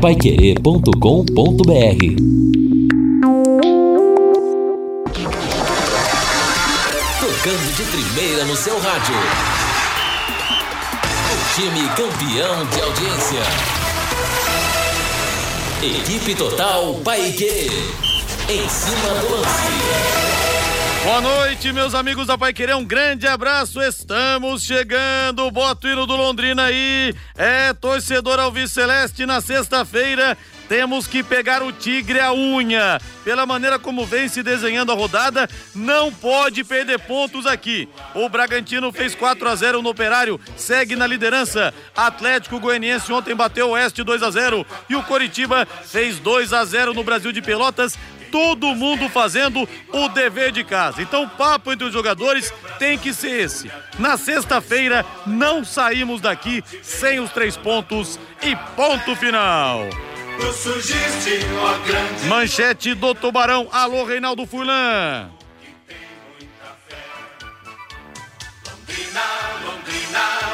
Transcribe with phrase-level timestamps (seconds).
[0.00, 0.92] paiquerê.com.br
[7.20, 9.16] Tocando de primeira no seu rádio.
[11.32, 13.42] O time campeão de audiência.
[15.82, 17.70] Equipe Total Paique.
[18.48, 20.27] Em cima do lance.
[21.08, 22.76] Boa noite, meus amigos da Pai Querer.
[22.76, 23.80] Um grande abraço.
[23.80, 25.50] Estamos chegando.
[25.50, 27.14] Bota o hino do Londrina aí.
[27.34, 30.36] É torcedor Alves Celeste na sexta-feira.
[30.68, 33.00] Temos que pegar o Tigre à unha.
[33.24, 37.88] Pela maneira como vem se desenhando a rodada, não pode perder pontos aqui.
[38.14, 41.72] O Bragantino fez 4 a 0 no Operário, segue na liderança.
[41.96, 46.62] Atlético Goianiense ontem bateu o Oeste 2 a 0 e o Coritiba fez 2 a
[46.66, 47.96] 0 no Brasil de Pelotas
[48.30, 51.02] todo mundo fazendo o dever de casa.
[51.02, 53.70] Então, o papo entre os jogadores tem que ser esse.
[53.98, 59.80] Na sexta-feira, não saímos daqui sem os três pontos e ponto final.
[62.28, 63.68] Manchete do Tubarão.
[63.72, 65.30] Alô, Reinaldo Furlan.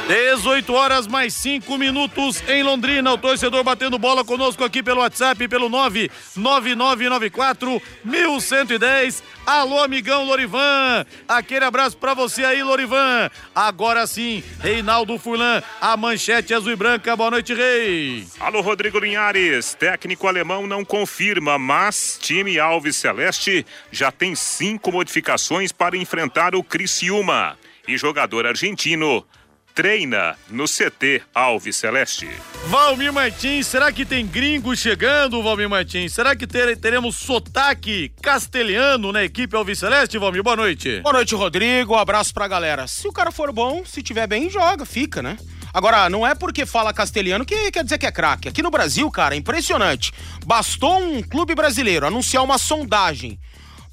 [0.06, 3.10] 18 horas mais 5 minutos em Londrina.
[3.10, 9.22] O torcedor batendo bola conosco aqui pelo WhatsApp, pelo 99994 1110.
[9.46, 11.06] Alô, amigão Lorivan.
[11.26, 13.30] Aquele abraço para você aí, Lorivan.
[13.54, 17.16] Agora sim, Reinaldo Furlan, a manchete azul e branca.
[17.16, 18.26] Boa noite, Rei.
[18.38, 19.72] Alô, Rodrigo Linhares.
[19.72, 26.62] Técnico alemão não confirma, mas time Alves Celeste já tem cinco modificações para enfrentar o
[26.62, 27.56] Criciúma.
[27.88, 29.24] E jogador argentino
[29.74, 32.28] treina no CT Alves Celeste.
[32.66, 36.14] Valmir Martins, será que tem gringo chegando, Valmir Martins?
[36.14, 40.44] Será que ter, teremos sotaque castelhano na equipe Alves Celeste, Valmir?
[40.44, 41.00] Boa noite.
[41.00, 41.94] Boa noite, Rodrigo.
[41.94, 42.86] Um abraço pra galera.
[42.86, 45.36] Se o cara for bom, se tiver bem, joga, fica, né?
[45.72, 48.48] Agora, não é porque fala castelhano que quer dizer que é craque.
[48.48, 50.12] Aqui no Brasil, cara, é impressionante.
[50.46, 53.40] Bastou um clube brasileiro anunciar uma sondagem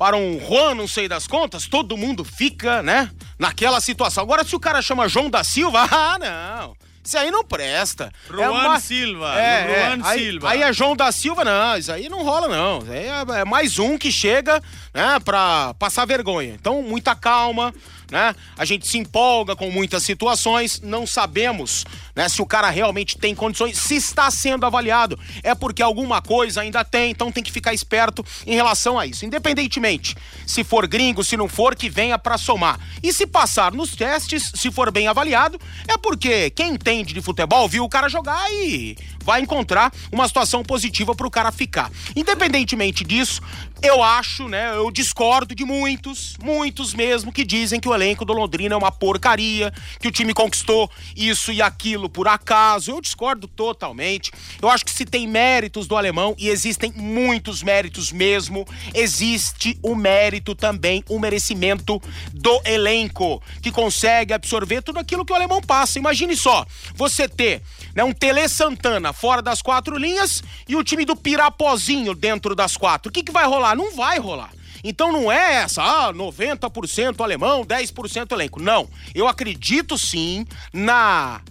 [0.02, 3.12] para um Juan, não sei das contas, todo mundo fica, né?
[3.41, 4.22] Naquela situação.
[4.22, 6.75] Agora, se o cara chama João da Silva, ah, não.
[7.03, 8.12] Isso aí não presta.
[8.29, 8.79] Juan é uma...
[8.79, 9.34] Silva.
[9.34, 10.18] É, Juan é.
[10.19, 10.50] Silva.
[10.52, 11.75] Aí, aí é João da Silva, não.
[11.75, 12.84] Isso aí não rola, não.
[12.88, 14.62] Aí é, é mais um que chega,
[14.94, 16.53] né, pra passar vergonha.
[16.53, 17.74] Então, muita calma
[18.11, 18.35] né?
[18.57, 23.33] A gente se empolga com muitas situações, não sabemos, né, se o cara realmente tem
[23.33, 27.73] condições, se está sendo avaliado, é porque alguma coisa ainda tem, então tem que ficar
[27.73, 29.25] esperto em relação a isso.
[29.25, 32.79] Independentemente se for gringo, se não for, que venha para somar.
[33.01, 37.67] E se passar nos testes, se for bem avaliado, é porque quem entende de futebol
[37.69, 41.92] viu o cara jogar e vai encontrar uma situação positiva para o cara ficar.
[42.16, 43.42] Independentemente disso,
[43.82, 48.32] eu acho, né, eu discordo de muitos, muitos mesmo, que dizem que o elenco do
[48.32, 52.92] Londrina é uma porcaria, que o time conquistou isso e aquilo por acaso.
[52.92, 54.32] Eu discordo totalmente.
[54.62, 59.96] Eu acho que se tem méritos do alemão, e existem muitos méritos mesmo, existe o
[59.96, 62.02] mérito também, o merecimento
[62.32, 65.98] do elenco, que consegue absorver tudo aquilo que o alemão passa.
[65.98, 67.62] Imagine só, você ter
[67.96, 72.77] né, um Tele Santana fora das quatro linhas e o time do Pirapozinho dentro das
[72.77, 73.09] quatro.
[73.09, 73.75] O que, que vai rolar?
[73.75, 74.51] Não vai rolar.
[74.83, 78.61] Então não é essa, ah, 90% alemão, 10% elenco.
[78.61, 78.89] Não.
[79.13, 81.41] Eu acredito sim na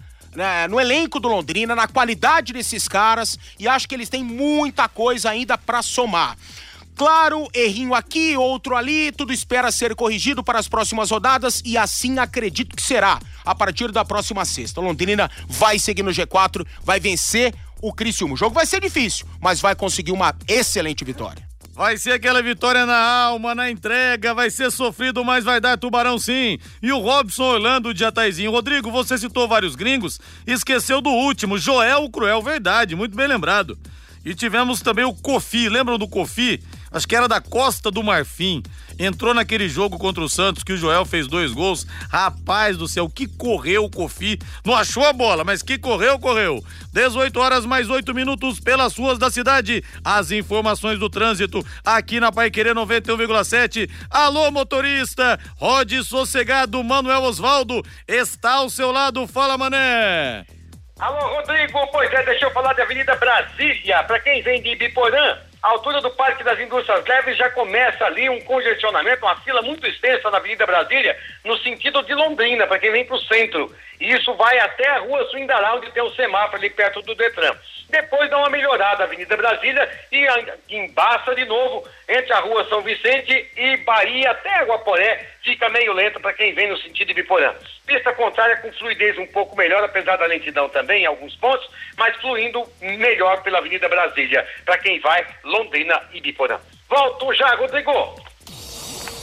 [0.69, 5.29] no elenco do Londrina, na qualidade desses caras e acho que eles têm muita coisa
[5.29, 6.37] ainda para somar.
[7.01, 12.19] Claro, errinho aqui, outro ali, tudo espera ser corrigido para as próximas rodadas e assim
[12.19, 14.79] acredito que será a partir da próxima sexta.
[14.79, 18.35] Londrina vai seguir no G4, vai vencer o Criciúma.
[18.35, 21.43] O jogo vai ser difícil, mas vai conseguir uma excelente vitória.
[21.73, 26.19] Vai ser aquela vitória na alma, na entrega, vai ser sofrido, mas vai dar tubarão
[26.19, 26.59] sim.
[26.83, 28.51] E o Robson Orlando de Ataizinho.
[28.51, 33.75] Rodrigo, você citou vários gringos, esqueceu do último, Joel Cruel, verdade, muito bem lembrado.
[34.23, 36.61] E tivemos também o Kofi, lembram do Kofi?
[36.91, 38.61] Acho que era da Costa do Marfim.
[38.99, 41.87] Entrou naquele jogo contra o Santos que o Joel fez dois gols.
[42.11, 44.37] Rapaz do céu, que correu o Kofi.
[44.65, 46.61] Não achou a bola, mas que correu, correu.
[46.93, 49.83] 18 horas mais 8 minutos pelas ruas da cidade.
[50.03, 53.89] As informações do trânsito aqui na Pai Querer 91,7.
[54.09, 55.39] Alô, motorista.
[55.55, 59.25] Rode sossegado, Manuel Osvaldo está ao seu lado.
[59.27, 60.45] Fala, mané.
[60.99, 64.03] Alô, Rodrigo, pois é, deixa eu falar da Avenida Brasília.
[64.03, 68.27] Para quem vem de Ibiporã, a altura do Parque das Indústrias Leves já começa ali
[68.29, 71.15] um congestionamento, uma fila muito extensa na Avenida Brasília,
[71.45, 73.71] no sentido de Londrina, para quem vem para o centro.
[74.01, 77.55] E isso vai até a rua Suindará, onde tem um semáforo ali perto do Detran.
[77.87, 80.25] Depois dá uma melhorada, Avenida Brasília, e
[80.75, 86.19] embaça de novo entre a rua São Vicente e Bahia até Guaporé, fica meio lento
[86.19, 87.53] para quem vem no sentido de Biporã.
[87.85, 92.15] Pista contrária com fluidez um pouco melhor, apesar da lentidão também em alguns pontos, mas
[92.17, 96.59] fluindo melhor pela Avenida Brasília, para quem vai Londrina e Biporã.
[96.89, 98.15] Volto já, Rodrigo.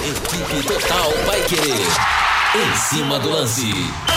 [0.07, 1.87] Equipe Total vai querer.
[2.55, 4.16] Em cima do lance.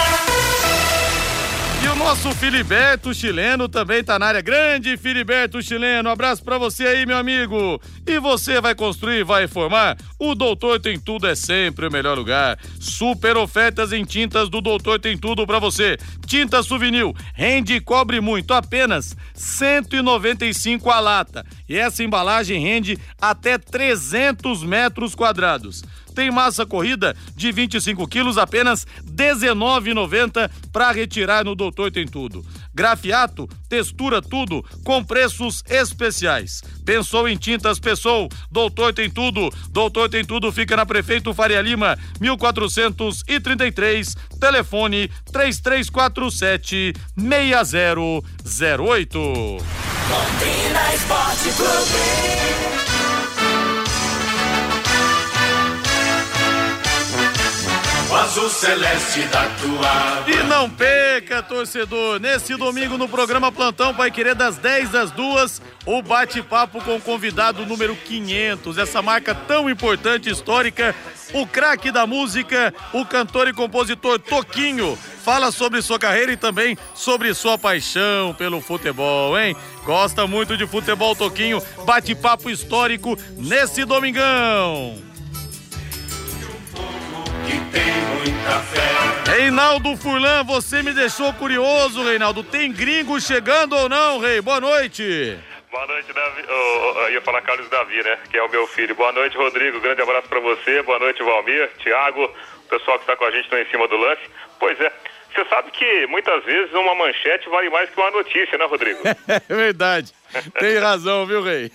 [2.00, 4.40] Nosso Filiberto chileno também tá na área.
[4.40, 7.78] Grande Filiberto chileno, um abraço para você aí, meu amigo.
[8.06, 9.98] E você vai construir, vai reformar?
[10.18, 12.58] O Doutor Tem Tudo é sempre o melhor lugar.
[12.80, 15.98] Super ofertas em tintas do Doutor Tem Tudo para você.
[16.26, 21.44] Tinta Souvenir, rende e cobre muito, apenas 195 a lata.
[21.68, 25.84] E essa embalagem rende até 300 metros quadrados.
[26.20, 32.44] Tem massa corrida de 25 quilos, apenas R$19,90 para retirar no Doutor Tem Tudo.
[32.74, 36.60] Grafiato, textura tudo, com preços especiais.
[36.84, 38.28] Pensou em tintas, pensou.
[38.50, 39.48] Doutor Tem Tudo.
[39.70, 44.14] Doutor Tem Tudo fica na Prefeito Faria Lima, 1433.
[44.38, 49.18] Telefone 3347 6008.
[49.18, 52.89] Londrina Esporte Clube.
[58.10, 60.24] O azul celeste da tua.
[60.26, 62.18] E não perca, torcedor.
[62.18, 67.00] Nesse domingo no programa Plantão Pai Querer das 10 às 2, o bate-papo com o
[67.00, 68.78] convidado número 500.
[68.78, 70.92] Essa marca tão importante histórica,
[71.32, 74.98] o craque da música, o cantor e compositor Toquinho.
[75.24, 79.54] Fala sobre sua carreira e também sobre sua paixão pelo futebol, hein?
[79.84, 81.62] Gosta muito de futebol, Toquinho.
[81.84, 85.09] Bate-papo histórico nesse domingão.
[87.50, 89.32] Que tem muita fé.
[89.32, 92.44] Reinaldo Furlan, você me deixou curioso, Reinaldo.
[92.44, 94.40] Tem gringo chegando ou não, Rei?
[94.40, 95.36] Boa noite.
[95.70, 96.42] Boa noite, Davi.
[96.48, 98.18] Oh, oh, ia falar Carlos Davi, né?
[98.30, 98.94] Que é o meu filho.
[98.94, 99.80] Boa noite, Rodrigo.
[99.80, 100.82] Grande abraço para você.
[100.82, 103.96] Boa noite, Valmir, Thiago, o pessoal que está com a gente no Em Cima do
[103.96, 104.22] Lance.
[104.58, 104.92] Pois é.
[105.34, 109.00] Você sabe que muitas vezes uma manchete vale mais que uma notícia, né, Rodrigo?
[109.48, 110.12] É verdade.
[110.58, 111.70] Tem razão, viu, Rei?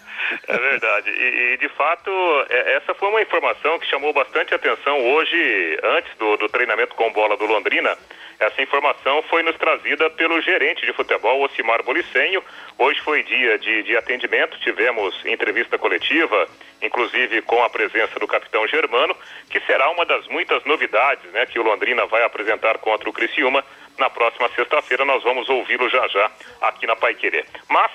[0.48, 1.10] É verdade.
[1.10, 2.10] E, e, de fato,
[2.50, 7.12] é, essa foi uma informação que chamou bastante atenção hoje, antes do, do treinamento com
[7.12, 7.98] bola do Londrina.
[8.40, 12.44] Essa informação foi nos trazida pelo gerente de futebol, Ocimar Bolicenho.
[12.78, 16.48] Hoje foi dia de, de atendimento, tivemos entrevista coletiva,
[16.82, 19.16] inclusive com a presença do capitão Germano,
[19.50, 23.64] que será uma das muitas novidades né, que o Londrina vai apresentar contra o Criciúma.
[23.98, 26.30] Na próxima sexta-feira nós vamos ouvi-lo já já
[26.62, 27.46] aqui na Paiquerê.
[27.70, 27.92] Mas,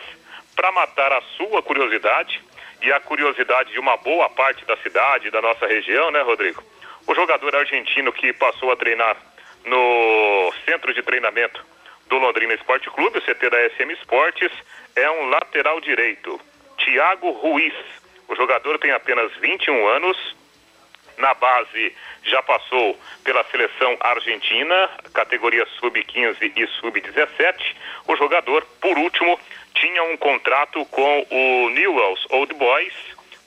[0.56, 2.42] para matar a sua curiosidade
[2.81, 6.64] e a curiosidade de uma boa parte da cidade, da nossa região, né, Rodrigo?
[7.06, 9.16] O jogador argentino que passou a treinar
[9.64, 11.64] no centro de treinamento
[12.07, 14.50] do Londrina Esporte Clube, o CT da SM Esportes,
[14.97, 16.40] é um lateral direito,
[16.79, 17.75] Thiago Ruiz.
[18.29, 20.37] O jogador tem apenas 21 anos,
[21.21, 27.76] na base já passou pela seleção argentina, categoria sub-15 e sub-17.
[28.09, 29.38] O jogador, por último,
[29.75, 32.95] tinha um contrato com o Newell's Old Boys,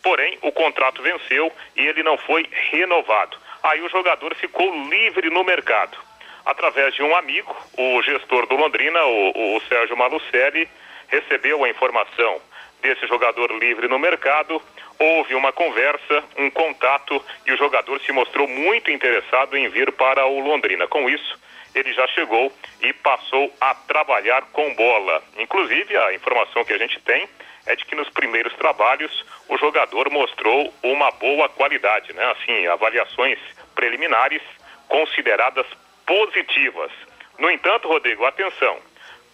[0.01, 3.37] porém o contrato venceu e ele não foi renovado.
[3.63, 5.97] Aí o jogador ficou livre no mercado.
[6.45, 10.67] Através de um amigo, o gestor do Londrina, o, o Sérgio Malucelli,
[11.07, 12.41] recebeu a informação
[12.81, 14.61] desse jogador livre no mercado,
[14.99, 20.25] houve uma conversa, um contato e o jogador se mostrou muito interessado em vir para
[20.25, 20.85] o Londrina.
[20.85, 21.39] Com isso,
[21.73, 22.51] ele já chegou
[22.81, 25.23] e passou a trabalhar com bola.
[25.37, 27.27] Inclusive, a informação que a gente tem
[27.65, 32.31] é de que nos primeiros trabalhos o jogador mostrou uma boa qualidade, né?
[32.31, 33.39] Assim, avaliações
[33.75, 34.41] preliminares
[34.87, 35.65] consideradas
[36.05, 36.91] positivas.
[37.39, 38.77] No entanto, Rodrigo, atenção.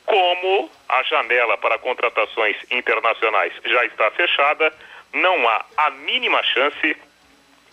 [0.05, 4.73] Como a janela para contratações internacionais já está fechada,
[5.13, 6.97] não há a mínima chance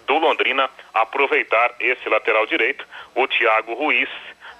[0.06, 4.08] do Londrina aproveitar esse lateral direito, o Thiago Ruiz,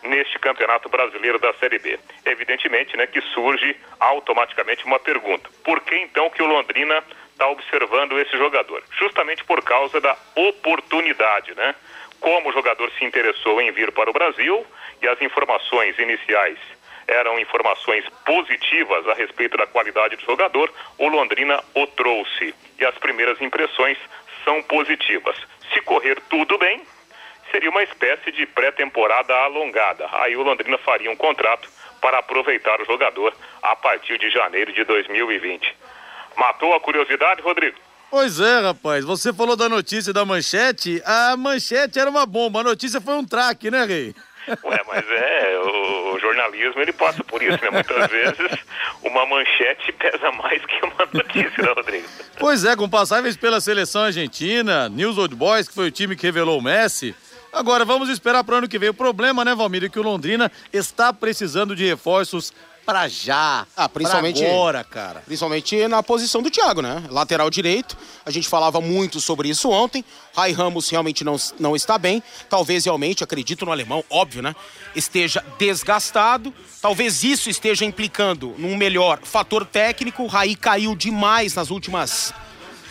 [0.06, 1.98] neste Campeonato Brasileiro da Série B.
[2.24, 8.18] Evidentemente, né, que surge automaticamente uma pergunta: por que então que o Londrina está observando
[8.18, 8.82] esse jogador?
[8.98, 11.74] Justamente por causa da oportunidade, né?
[12.20, 14.66] Como o jogador se interessou em vir para o Brasil
[15.02, 16.58] e as informações iniciais
[17.06, 22.54] eram informações positivas a respeito da qualidade do jogador, o Londrina o trouxe.
[22.78, 23.96] E as primeiras impressões
[24.44, 25.36] são positivas.
[25.72, 26.82] Se correr tudo bem,
[27.56, 30.06] seria uma espécie de pré-temporada alongada.
[30.12, 31.70] Aí o Londrina faria um contrato
[32.02, 35.74] para aproveitar o jogador a partir de janeiro de 2020.
[36.36, 37.78] Matou a curiosidade, Rodrigo?
[38.10, 39.06] Pois é, rapaz.
[39.06, 41.02] Você falou da notícia da manchete.
[41.06, 42.60] A manchete era uma bomba.
[42.60, 44.14] A notícia foi um traque, né, Rei?
[44.62, 47.70] Ué, mas é, o, o, jornalismo ele passa por isso, né?
[47.70, 48.64] Muitas vezes
[49.02, 52.06] uma manchete pesa mais que uma notícia, né, Rodrigo?
[52.38, 56.26] Pois é, com passagens pela seleção argentina, News Old Boys, que foi o time que
[56.26, 57.14] revelou o Messi.
[57.56, 58.90] Agora vamos esperar para o ano que vem.
[58.90, 62.52] O problema, né, Valmir, é que o Londrina está precisando de reforços
[62.84, 63.66] para já.
[63.74, 65.20] Ah, principalmente agora, cara.
[65.20, 67.02] Principalmente na posição do Thiago, né?
[67.08, 67.96] Lateral direito.
[68.26, 70.04] A gente falava muito sobre isso ontem.
[70.36, 72.22] Rai Ramos realmente não, não está bem.
[72.50, 74.54] Talvez realmente, acredito no alemão, óbvio, né?
[74.94, 76.52] Esteja desgastado.
[76.82, 80.24] Talvez isso esteja implicando num melhor fator técnico.
[80.24, 82.34] O Rai caiu demais nas últimas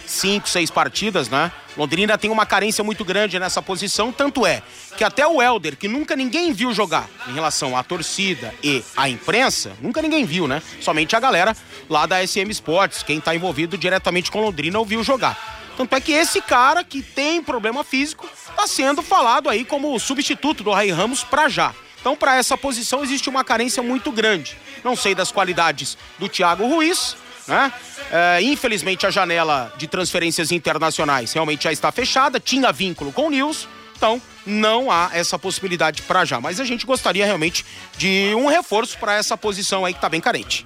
[0.06, 1.52] cinco, seis partidas, né?
[1.78, 4.62] Londrina tem uma carência muito grande nessa posição, tanto é
[4.98, 9.10] que até o Helder, que nunca ninguém viu jogar em relação à torcida e à
[9.10, 10.62] imprensa, nunca ninguém viu, né?
[10.82, 11.56] Somente a galera
[11.90, 15.56] lá da SM Sports, quem tá envolvido diretamente com Londrina, ouviu jogar.
[15.76, 20.64] Tanto é que esse cara que tem problema físico tá sendo falado aí como substituto
[20.64, 21.74] do Rai Ramos para já.
[22.00, 24.56] Então, para essa posição existe uma carência muito grande.
[24.84, 27.72] Não sei das qualidades do Thiago Ruiz, né?
[28.12, 33.30] É, infelizmente a janela de transferências internacionais realmente já está fechada, tinha vínculo com o
[33.30, 36.40] News, então não há essa possibilidade para já.
[36.40, 37.66] Mas a gente gostaria realmente
[37.98, 40.66] de um reforço para essa posição aí que está bem carente.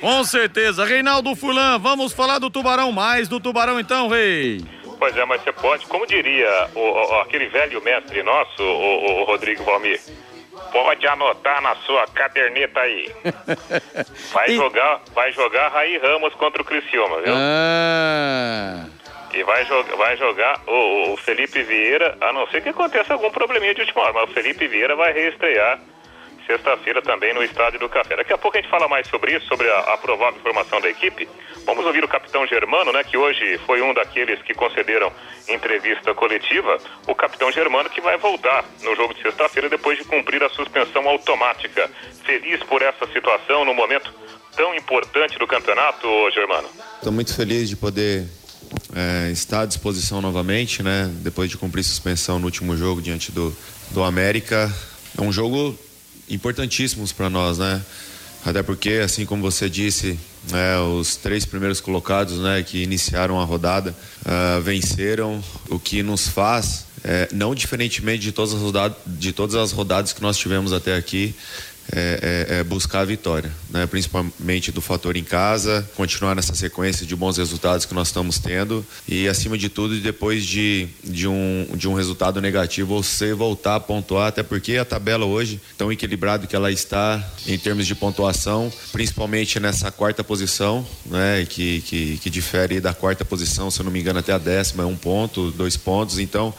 [0.00, 0.84] Com certeza.
[0.84, 4.64] Reinaldo Fulan, vamos falar do Tubarão mais do Tubarão então, Rei.
[4.98, 9.24] Pois é, mas você pode, como diria o, o, aquele velho mestre nosso, o, o
[9.24, 10.00] Rodrigo Valmir,
[10.74, 13.08] Pode anotar na sua caderneta aí.
[14.34, 14.56] Vai e...
[14.56, 17.32] jogar, vai jogar Raí Ramos contra o Criciúma, viu?
[17.32, 18.84] Ah.
[19.32, 23.30] E vai, jogar, vai jogar o, o, Felipe Vieira, a não ser que aconteça algum
[23.30, 25.78] probleminha de última hora, mas o Felipe Vieira vai reestrear
[26.44, 28.16] sexta-feira também no Estádio do Café.
[28.16, 30.88] Daqui a pouco a gente fala mais sobre isso, sobre a, a provável formação da
[30.88, 31.28] equipe.
[31.66, 35.10] Vamos ouvir o capitão Germano, né, que hoje foi um daqueles que concederam
[35.48, 36.78] entrevista coletiva.
[37.06, 41.08] O capitão Germano que vai voltar no jogo de sexta-feira depois de cumprir a suspensão
[41.08, 41.90] automática.
[42.24, 44.12] Feliz por essa situação no momento
[44.56, 46.68] tão importante do campeonato, Germano?
[46.96, 48.26] Estou muito feliz de poder
[48.94, 51.10] é, estar à disposição novamente, né?
[51.22, 53.56] Depois de cumprir suspensão no último jogo diante do,
[53.90, 54.72] do América.
[55.18, 55.76] É um jogo
[56.28, 57.82] importantíssimos para nós, né?
[58.44, 60.18] Até porque, assim como você disse,
[60.50, 66.28] né, os três primeiros colocados né, que iniciaram a rodada uh, venceram, o que nos
[66.28, 70.72] faz, é, não diferentemente de todas, as rodadas, de todas as rodadas que nós tivemos
[70.72, 71.34] até aqui,
[71.92, 73.86] é, é, é, buscar a vitória, né?
[73.86, 78.84] principalmente do fator em casa, continuar nessa sequência de bons resultados que nós estamos tendo
[79.06, 83.80] e, acima de tudo, depois de, de, um, de um resultado negativo, você voltar a
[83.80, 88.72] pontuar, até porque a tabela hoje, tão equilibrada que ela está em termos de pontuação,
[88.90, 91.46] principalmente nessa quarta posição, né?
[91.48, 94.84] que, que, que difere da quarta posição, se eu não me engano, até a décima,
[94.84, 96.54] é um ponto, dois pontos, então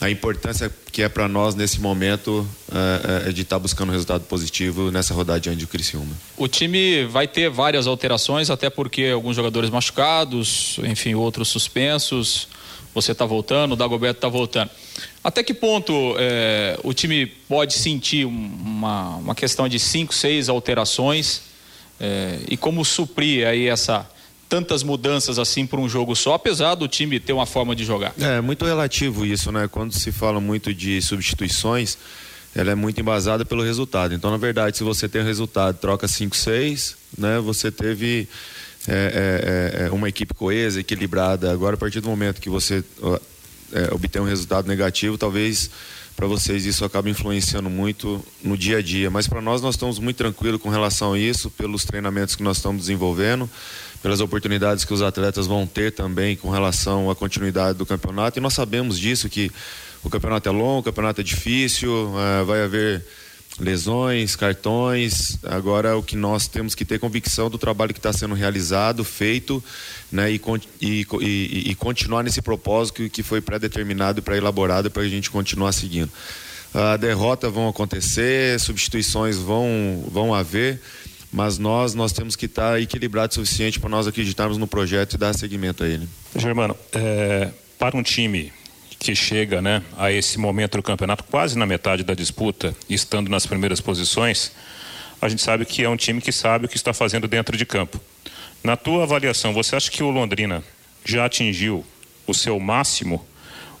[0.00, 3.92] a importância que é para nós nesse momento é, é de estar tá buscando um
[3.92, 6.14] resultado positivo nessa rodada diante do Criciúma.
[6.36, 12.48] O time vai ter várias alterações, até porque alguns jogadores machucados, enfim, outros suspensos.
[12.94, 14.70] Você está voltando, o Dagoberto está voltando.
[15.22, 21.42] Até que ponto é, o time pode sentir uma, uma questão de cinco, seis alterações
[22.00, 24.08] é, e como suprir aí essa
[24.48, 28.14] tantas mudanças assim para um jogo só, apesar do time ter uma forma de jogar.
[28.18, 29.68] É muito relativo isso, né?
[29.68, 31.98] Quando se fala muito de substituições,
[32.54, 34.14] ela é muito embasada pelo resultado.
[34.14, 37.38] Então, na verdade, se você tem resultado, troca 5, 6, né?
[37.40, 38.28] Você teve
[38.88, 41.52] é, é, é, uma equipe coesa, equilibrada.
[41.52, 42.84] Agora, a partir do momento que você
[43.72, 45.70] é, obtém um resultado negativo, talvez
[46.16, 49.10] para vocês isso acaba influenciando muito no dia a dia.
[49.10, 52.56] Mas para nós, nós estamos muito tranquilos com relação a isso, pelos treinamentos que nós
[52.56, 53.50] estamos desenvolvendo
[54.06, 58.38] pelas oportunidades que os atletas vão ter também com relação à continuidade do campeonato.
[58.38, 59.50] E nós sabemos disso, que
[60.04, 63.04] o campeonato é longo, o campeonato é difícil, é, vai haver
[63.58, 65.40] lesões, cartões.
[65.42, 69.60] Agora o que nós temos que ter convicção do trabalho que está sendo realizado, feito,
[70.12, 70.40] né, e,
[70.80, 75.72] e, e, e continuar nesse propósito que foi pré-determinado e pré-elaborado para a gente continuar
[75.72, 76.12] seguindo.
[76.72, 80.80] A derrota vão acontecer, substituições vão vão haver,
[81.36, 85.18] mas nós nós temos que estar equilibrados o suficiente para nós acreditarmos no projeto e
[85.18, 86.08] dar seguimento a ele.
[86.34, 88.50] Germano, é, para um time
[88.98, 93.46] que chega né, a esse momento do campeonato, quase na metade da disputa, estando nas
[93.46, 94.50] primeiras posições,
[95.20, 97.66] a gente sabe que é um time que sabe o que está fazendo dentro de
[97.66, 98.00] campo.
[98.64, 100.64] Na tua avaliação, você acha que o Londrina
[101.04, 101.84] já atingiu
[102.26, 103.22] o seu máximo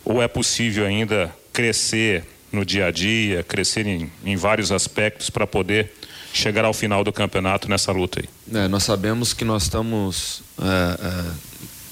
[0.04, 2.22] ou é possível ainda crescer
[2.52, 5.90] no dia a dia, crescer em, em vários aspectos para poder
[6.36, 8.28] chegar ao final do campeonato nessa luta aí?
[8.58, 11.32] É, nós sabemos que nós estamos é, é,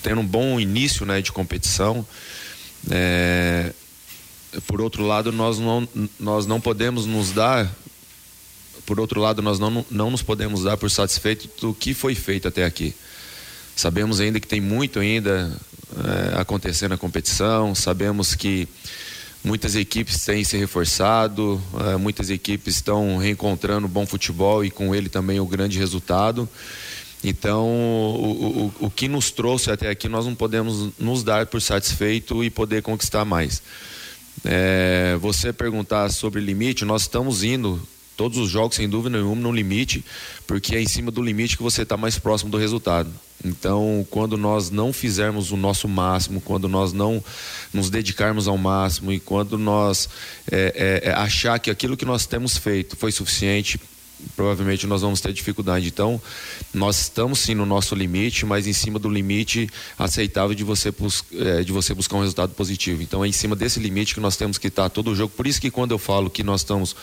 [0.03, 2.07] tendo um bom início né, de competição.
[2.91, 3.73] É,
[4.67, 7.71] por outro lado, nós não, nós não podemos nos dar,
[8.87, 12.47] por outro lado, nós não, não nos podemos dar por satisfeito do que foi feito
[12.47, 12.95] até aqui.
[13.75, 15.57] Sabemos ainda que tem muito ainda
[15.97, 18.69] é, acontecendo na competição, sabemos que
[19.45, 21.61] muitas equipes têm se reforçado,
[21.93, 26.49] é, muitas equipes estão reencontrando bom futebol e com ele também o grande resultado.
[27.23, 31.61] Então, o, o, o que nos trouxe até aqui, nós não podemos nos dar por
[31.61, 33.63] satisfeito e poder conquistar mais.
[34.45, 37.81] É, você perguntar sobre limite, nós estamos indo
[38.17, 40.05] todos os jogos, sem dúvida nenhuma, no limite,
[40.47, 43.11] porque é em cima do limite que você está mais próximo do resultado.
[43.45, 47.23] Então, quando nós não fizermos o nosso máximo, quando nós não
[47.73, 50.09] nos dedicarmos ao máximo e quando nós
[50.51, 53.79] é, é, é achar que aquilo que nós temos feito foi suficiente,
[54.35, 55.89] provavelmente nós vamos ter dificuldade.
[55.89, 56.21] Então,
[56.73, 59.69] nós estamos sim no nosso limite, mas em cima do limite
[59.99, 60.93] aceitável de você,
[61.35, 63.03] é, de você buscar um resultado positivo.
[63.03, 65.33] Então, é em cima desse limite que nós temos que estar todo o jogo.
[65.37, 66.97] Por isso que quando eu falo que nós estamos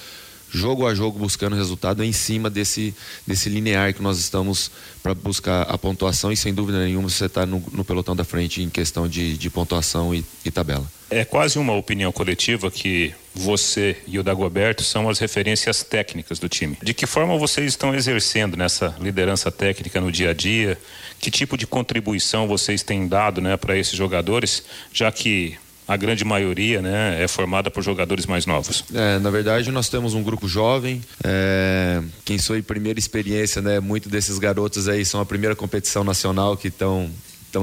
[0.51, 2.93] jogo a jogo buscando resultado, em cima desse,
[3.25, 4.69] desse linear que nós estamos
[5.01, 8.61] para buscar a pontuação e sem dúvida nenhuma você está no, no, pelotão da frente
[8.61, 10.85] em questão de, de pontuação e, e tabela.
[11.09, 16.47] É quase uma opinião coletiva que você e o Dagoberto são as referências técnicas do
[16.47, 16.77] time.
[16.81, 20.77] De que forma vocês estão exercendo nessa liderança técnica no dia a dia?
[21.19, 25.57] Que tipo de contribuição vocês têm dado né, para esses jogadores, já que
[25.91, 28.85] a grande maioria né, é formada por jogadores mais novos?
[28.93, 31.01] É, na verdade, nós temos um grupo jovem.
[31.21, 36.55] É, quem foi primeira experiência, né, muitos desses garotos aí são a primeira competição nacional
[36.55, 37.11] que estão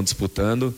[0.05, 0.75] disputando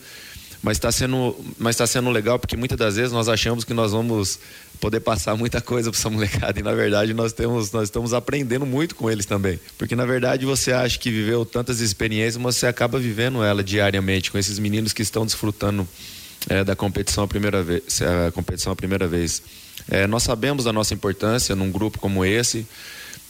[0.63, 3.93] mas está sendo, mas tá sendo legal porque muitas das vezes nós achamos que nós
[3.93, 4.37] vamos
[4.79, 8.63] poder passar muita coisa para essa molecada e na verdade nós temos nós estamos aprendendo
[8.63, 12.67] muito com eles também porque na verdade você acha que viveu tantas experiências mas você
[12.67, 15.87] acaba vivendo ela diariamente com esses meninos que estão desfrutando
[16.49, 19.41] é, da competição a primeira vez a competição a primeira vez
[19.89, 22.65] é, nós sabemos da nossa importância num grupo como esse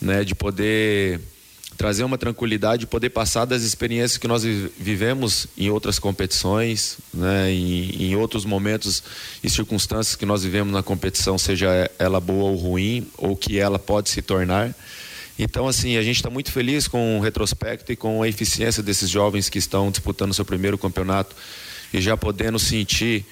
[0.02, 1.20] né de poder
[1.78, 8.04] trazer uma tranquilidade, poder passar das experiências que nós vivemos em outras competições, né, em,
[8.04, 9.02] em, outros momentos
[9.44, 13.80] e circunstâncias que nós vivemos na competição, seja ela boa ou ruim, ou que ela
[13.80, 14.76] pode se tornar.
[15.40, 19.10] Então, assim, a gente está muito feliz com o retrospecto e com a eficiência desses
[19.10, 21.36] jovens que estão disputando seu primeiro campeonato
[21.94, 23.26] e já podendo sentir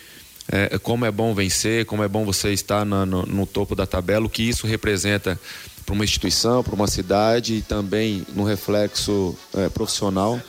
[0.52, 4.26] é, como é bom vencer, como é bom você estar no, no topo da tabela,
[4.26, 5.40] o que isso representa
[5.86, 10.40] para uma instituição, para uma cidade e também no reflexo é, profissional.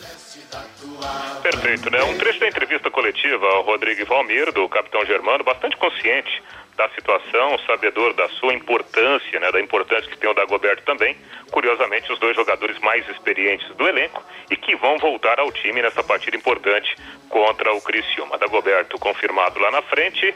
[1.43, 2.03] Perfeito, né?
[2.05, 6.43] Um trecho da entrevista coletiva ao Rodrigo Valmir, do capitão Germano, bastante consciente
[6.77, 11.17] da situação, sabedor da sua importância, né, da importância que tem o Dagoberto também.
[11.51, 16.03] Curiosamente, os dois jogadores mais experientes do elenco e que vão voltar ao time nessa
[16.03, 16.97] partida importante
[17.29, 18.39] contra o Criciúma.
[18.39, 20.35] Dagoberto confirmado lá na frente,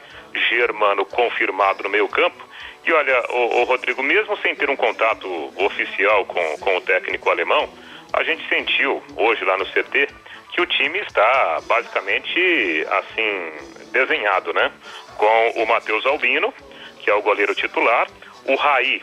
[0.51, 2.45] Germano confirmado no meio campo
[2.87, 7.31] e olha, o, o, Rodrigo, mesmo sem ter um contato oficial com, com o técnico
[7.31, 7.67] alemão,
[8.13, 10.07] a gente sentiu hoje lá no CT
[10.55, 14.71] que o time está basicamente assim desenhado, né?
[15.17, 16.55] Com o Matheus Albino,
[17.01, 18.07] que é o goleiro titular,
[18.47, 19.03] o Raí,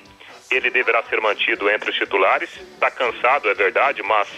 [0.49, 2.49] ele deverá ser mantido entre os titulares.
[2.55, 4.29] Está cansado, é verdade, mas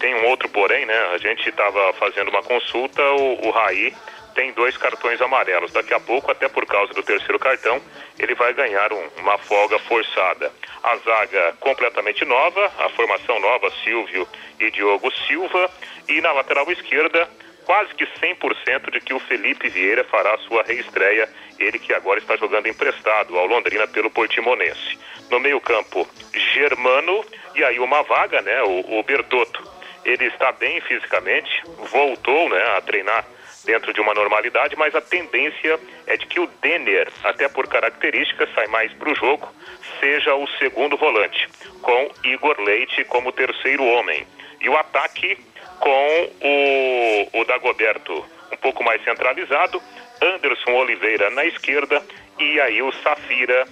[0.00, 0.98] tem um outro porém, né?
[1.14, 3.94] A gente estava fazendo uma consulta, o, o Raí
[4.34, 5.70] tem dois cartões amarelos.
[5.70, 7.80] Daqui a pouco, até por causa do terceiro cartão,
[8.18, 10.50] ele vai ganhar um, uma folga forçada.
[10.84, 14.28] A zaga completamente nova, a formação nova, Silvio
[14.60, 15.70] e Diogo Silva.
[16.06, 17.26] E na lateral esquerda,
[17.64, 22.36] quase que 100% de que o Felipe Vieira fará sua reestreia, ele que agora está
[22.36, 24.98] jogando emprestado ao Londrina pelo Portimonense.
[25.30, 26.06] No meio-campo,
[26.52, 29.66] Germano e aí uma vaga, né, o, o Bertotto.
[30.04, 33.24] Ele está bem fisicamente, voltou, né, a treinar
[33.64, 38.48] dentro de uma normalidade, mas a tendência é de que o Denner, até por características,
[38.54, 39.52] sai mais para o jogo,
[40.00, 41.48] seja o segundo volante,
[41.82, 44.26] com Igor Leite como terceiro homem.
[44.60, 45.38] E o ataque
[45.80, 49.82] com o, o Dagoberto um pouco mais centralizado,
[50.22, 52.02] Anderson Oliveira na esquerda
[52.38, 53.66] e aí o Safira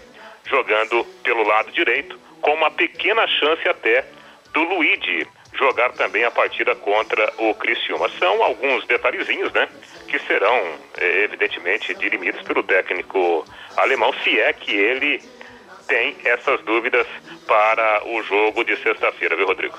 [0.45, 4.05] jogando pelo lado direito, com uma pequena chance até
[4.53, 8.09] do Luigi jogar também a partida contra o Criciúma.
[8.19, 9.69] São alguns detalhezinhos, né?
[10.09, 13.45] Que serão, eh, evidentemente, dirimidos pelo técnico
[13.77, 15.23] alemão, se é que ele
[15.87, 17.07] tem essas dúvidas
[17.47, 19.79] para o jogo de sexta-feira, viu, Rodrigo?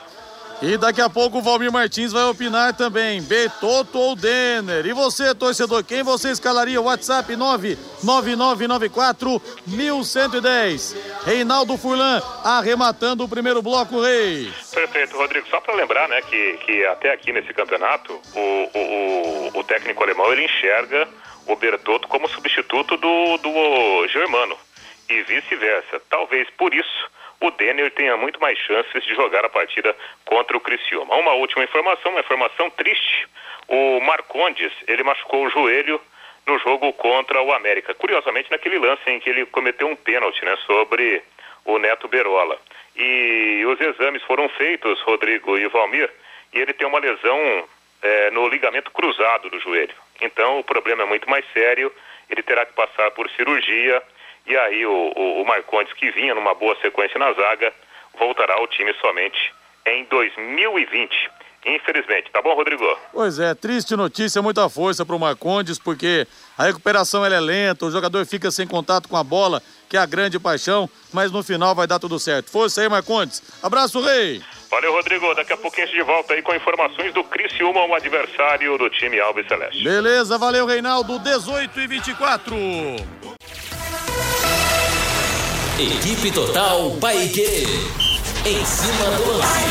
[0.66, 3.22] E daqui a pouco o Valmir Martins vai opinar também.
[3.22, 4.86] Betoto ou Denner?
[4.86, 6.80] E você, torcedor, quem você escalaria?
[6.80, 10.96] WhatsApp 99994 1110.
[11.26, 14.54] Reinaldo Furlan arrematando o primeiro bloco, Rei.
[14.74, 15.46] Perfeito, Rodrigo.
[15.50, 20.32] Só para lembrar, né, que, que até aqui nesse campeonato, o, o, o, técnico alemão
[20.32, 21.10] ele enxerga
[21.46, 24.58] o Bertotto como substituto do, do Germano
[25.10, 26.02] e vice-versa.
[26.10, 27.12] Talvez por isso
[27.44, 31.14] o Denner tenha muito mais chances de jogar a partida contra o Criciúma.
[31.14, 33.28] Uma última informação, uma informação triste.
[33.68, 36.00] O Marcondes, ele machucou o joelho
[36.48, 37.94] no jogo contra o América.
[37.96, 41.22] Curiosamente, naquele lance em que ele cometeu um pênalti, né, sobre
[41.66, 42.58] o Neto Berola.
[42.96, 46.10] E os exames foram feitos, Rodrigo e Valmir,
[46.54, 47.68] e ele tem uma lesão
[48.02, 49.96] é, no ligamento cruzado do joelho.
[50.22, 51.92] Então, o problema é muito mais sério,
[52.30, 54.02] ele terá que passar por cirurgia,
[54.46, 57.74] e aí o, o, o Marcondes, que vinha numa boa sequência na zaga,
[58.18, 59.54] voltará ao time somente
[59.86, 61.32] em 2020.
[61.66, 62.84] Infelizmente, tá bom, Rodrigo?
[63.14, 66.28] Pois é, triste notícia, muita força pro Marcondes, porque
[66.58, 70.06] a recuperação é lenta, o jogador fica sem contato com a bola, que é a
[70.06, 72.52] grande paixão, mas no final vai dar tudo certo.
[72.52, 73.42] Força aí, Marcondes.
[73.64, 74.42] Abraço, Rei!
[74.70, 75.34] Valeu, Rodrigo.
[75.36, 78.90] Daqui a pouquinho a gente de volta aí com informações do Criciúma, um adversário do
[78.90, 79.84] time Alves Celeste.
[79.84, 81.20] Beleza, valeu, Reinaldo.
[81.20, 82.56] 18 e 24.
[85.80, 87.66] Equipe Total Paique.
[88.46, 89.64] Em cima do lance.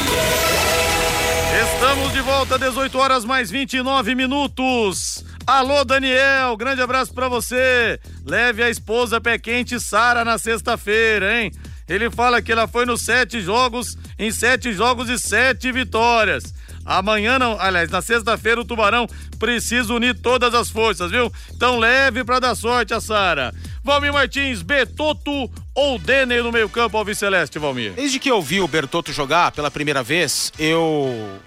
[1.63, 5.25] Estamos de volta, 18 horas mais 29 minutos.
[5.47, 8.01] Alô, Daniel, grande abraço pra você.
[8.27, 11.53] Leve a esposa pé quente Sara na sexta-feira, hein?
[11.89, 16.53] Ele fala que ela foi nos sete jogos, em sete jogos e sete vitórias.
[16.85, 19.07] Amanhã não, aliás, na sexta-feira o Tubarão
[19.39, 21.33] precisa unir todas as forças, viu?
[21.55, 23.55] Então leve pra dar sorte a Sara.
[23.85, 27.93] Valmir Martins, Betoto ou Denner no meio-campo Alves Celeste, Valmir?
[27.93, 31.41] Desde que eu vi o Bertotto jogar pela primeira vez, eu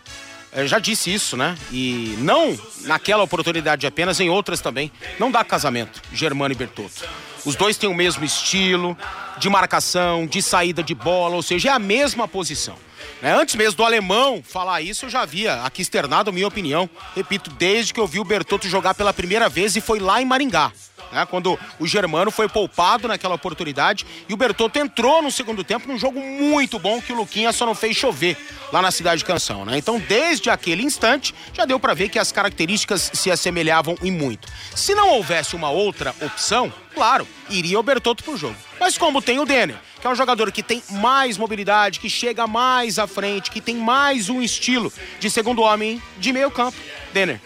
[0.55, 1.57] eu já disse isso, né?
[1.71, 4.91] E não naquela oportunidade apenas, em outras também.
[5.19, 7.07] Não dá casamento, Germano e Bertotto.
[7.45, 8.97] Os dois têm o mesmo estilo
[9.37, 12.75] de marcação, de saída de bola, ou seja, é a mesma posição.
[13.21, 13.33] Né?
[13.33, 16.89] Antes mesmo do alemão falar isso, eu já havia aqui externado minha opinião.
[17.15, 20.25] Repito, desde que eu vi o Bertotto jogar pela primeira vez e foi lá em
[20.25, 20.71] Maringá.
[21.15, 21.25] Né?
[21.25, 25.97] Quando o Germano foi poupado naquela oportunidade e o Bertotto entrou no segundo tempo num
[25.97, 28.37] jogo muito bom que o Luquinha só não fez chover
[28.69, 29.77] lá na cidade de Canção, né?
[29.77, 34.49] Então, desde aquele instante, já deu para ver que as características se assemelhavam em muito.
[34.75, 38.57] Se não houvesse uma outra opção, claro, iria o Bertotto pro jogo.
[38.77, 42.45] Mas como tem o Denner, que é um jogador que tem mais mobilidade, que chega
[42.45, 46.77] mais à frente, que tem mais um estilo de segundo homem de meio campo,
[47.13, 47.39] Denner.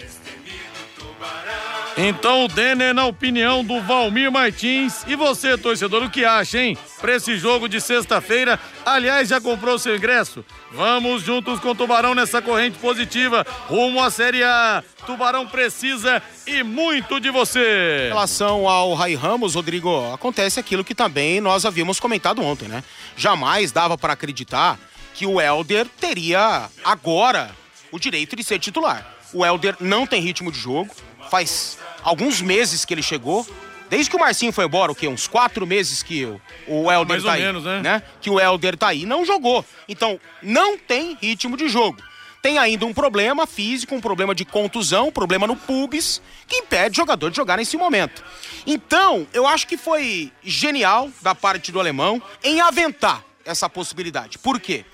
[2.02, 5.04] Então o Denner na opinião do Valmir Martins.
[5.06, 6.78] E você, torcedor, o que acha, hein?
[7.02, 8.58] Pra esse jogo de sexta-feira.
[8.86, 10.46] Aliás, já comprou seu ingresso?
[10.72, 14.82] Vamos juntos com o Tubarão nessa corrente positiva, rumo à Série A.
[15.06, 18.06] Tubarão precisa e muito de você.
[18.06, 22.82] Em relação ao Rai Ramos, Rodrigo, acontece aquilo que também nós havíamos comentado ontem, né?
[23.18, 24.80] Jamais dava para acreditar
[25.14, 27.52] que o Helder teria agora
[27.92, 29.06] o direito de ser titular.
[29.34, 30.96] O Helder não tem ritmo de jogo,
[31.30, 33.48] faz alguns meses que ele chegou.
[33.89, 35.08] Desde que o Marcinho foi embora, o quê?
[35.08, 37.42] Uns quatro meses que o, o Helder Mais tá ou aí.
[37.42, 38.04] menos, né?
[38.22, 39.65] Que o Helder tá aí, não jogou.
[39.88, 41.98] Então, não tem ritmo de jogo.
[42.42, 46.94] Tem ainda um problema físico, um problema de contusão, um problema no pubis, que impede
[46.94, 48.24] o jogador de jogar nesse momento.
[48.65, 54.38] Então, eu acho que foi genial da parte do alemão em aventar essa possibilidade.
[54.38, 54.86] Por quê?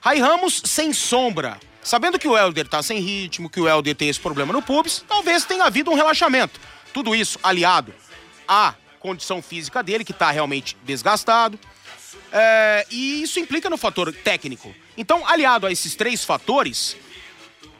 [0.00, 1.58] Rai Ramos sem sombra.
[1.82, 5.04] Sabendo que o Helder tá sem ritmo, que o Helder tem esse problema no pubis,
[5.08, 6.60] talvez tenha havido um relaxamento.
[6.92, 7.94] Tudo isso aliado
[8.46, 11.58] à condição física dele, que tá realmente desgastado.
[12.32, 14.74] É, e isso implica no fator técnico.
[14.96, 16.96] Então, aliado a esses três fatores,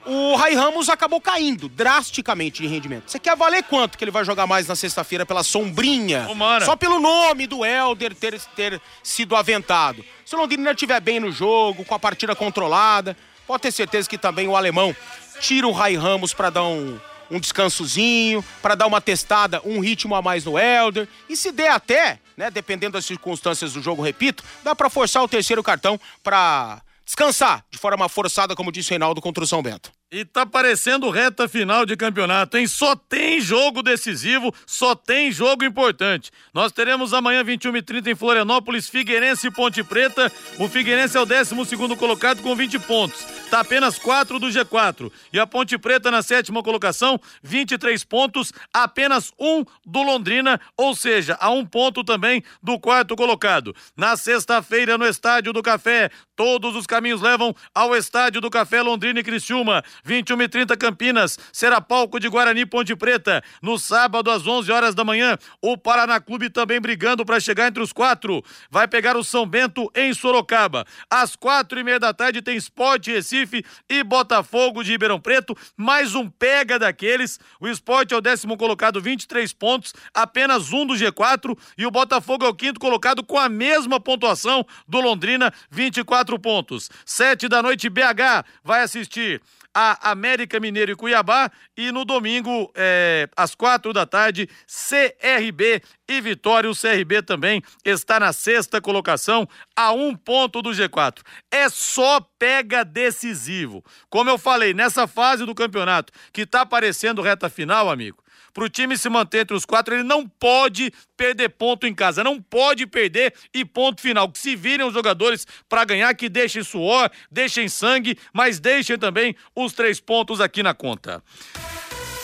[0.06, 3.10] o Rai Ramos acabou caindo drasticamente de rendimento.
[3.10, 6.24] Você quer valer quanto que ele vai jogar mais na sexta-feira pela sombrinha?
[6.26, 6.64] Tomara.
[6.64, 10.04] Só pelo nome do Helder ter, ter sido aventado.
[10.24, 13.16] Se o Londrina estiver bem no jogo, com a partida controlada,
[13.50, 14.94] pode ter certeza que também o alemão
[15.40, 20.14] tira o Rai Ramos para dar um, um descansozinho, para dar uma testada, um ritmo
[20.14, 21.08] a mais no Elder.
[21.28, 25.26] E se der até, né, dependendo das circunstâncias do jogo, repito, dá para forçar o
[25.26, 29.90] terceiro cartão para descansar de forma forçada, como disse o Reinaldo contra o São Bento.
[30.12, 32.66] E tá parecendo reta final de campeonato, hein?
[32.66, 36.32] Só tem jogo decisivo, só tem jogo importante.
[36.52, 40.32] Nós teremos amanhã, 21h30, em Florianópolis, Figueirense e Ponte Preta.
[40.58, 43.24] O Figueirense é o 12 colocado com 20 pontos.
[43.52, 45.12] Tá apenas 4 do G4.
[45.32, 51.38] E a Ponte Preta na sétima colocação, 23 pontos, apenas um do Londrina, ou seja,
[51.40, 53.72] a um ponto também do quarto colocado.
[53.96, 59.20] Na sexta-feira, no Estádio do Café, todos os caminhos levam ao Estádio do Café Londrina
[59.20, 59.84] e Criciúma.
[60.04, 63.42] 21 e 30 Campinas, será palco de Guarani Ponte Preta.
[63.62, 67.82] No sábado, às 11 horas da manhã, o Paraná Clube também brigando para chegar entre
[67.82, 68.42] os quatro.
[68.70, 70.84] Vai pegar o São Bento em Sorocaba.
[71.10, 75.56] Às quatro e meia da tarde tem Sport Recife e Botafogo de Ribeirão Preto.
[75.76, 77.38] Mais um pega daqueles.
[77.60, 81.56] O Sport é o décimo colocado, 23 pontos, apenas um do G4.
[81.76, 86.90] E o Botafogo é o quinto colocado com a mesma pontuação do Londrina, 24 pontos.
[87.04, 89.40] Sete da noite, BH vai assistir
[89.74, 91.50] a América Mineiro e Cuiabá.
[91.76, 96.70] E no domingo, é, às quatro da tarde, CRB e Vitória.
[96.70, 101.20] O CRB também está na sexta colocação, a um ponto do G4.
[101.50, 103.84] É só pega decisivo.
[104.08, 108.22] Como eu falei, nessa fase do campeonato que está aparecendo reta final, amigo
[108.60, 112.22] para o time se manter entre os quatro, ele não pode perder ponto em casa,
[112.22, 114.30] não pode perder e ponto final.
[114.30, 119.34] Que se virem os jogadores para ganhar, que deixem suor, deixem sangue, mas deixem também
[119.56, 121.22] os três pontos aqui na conta.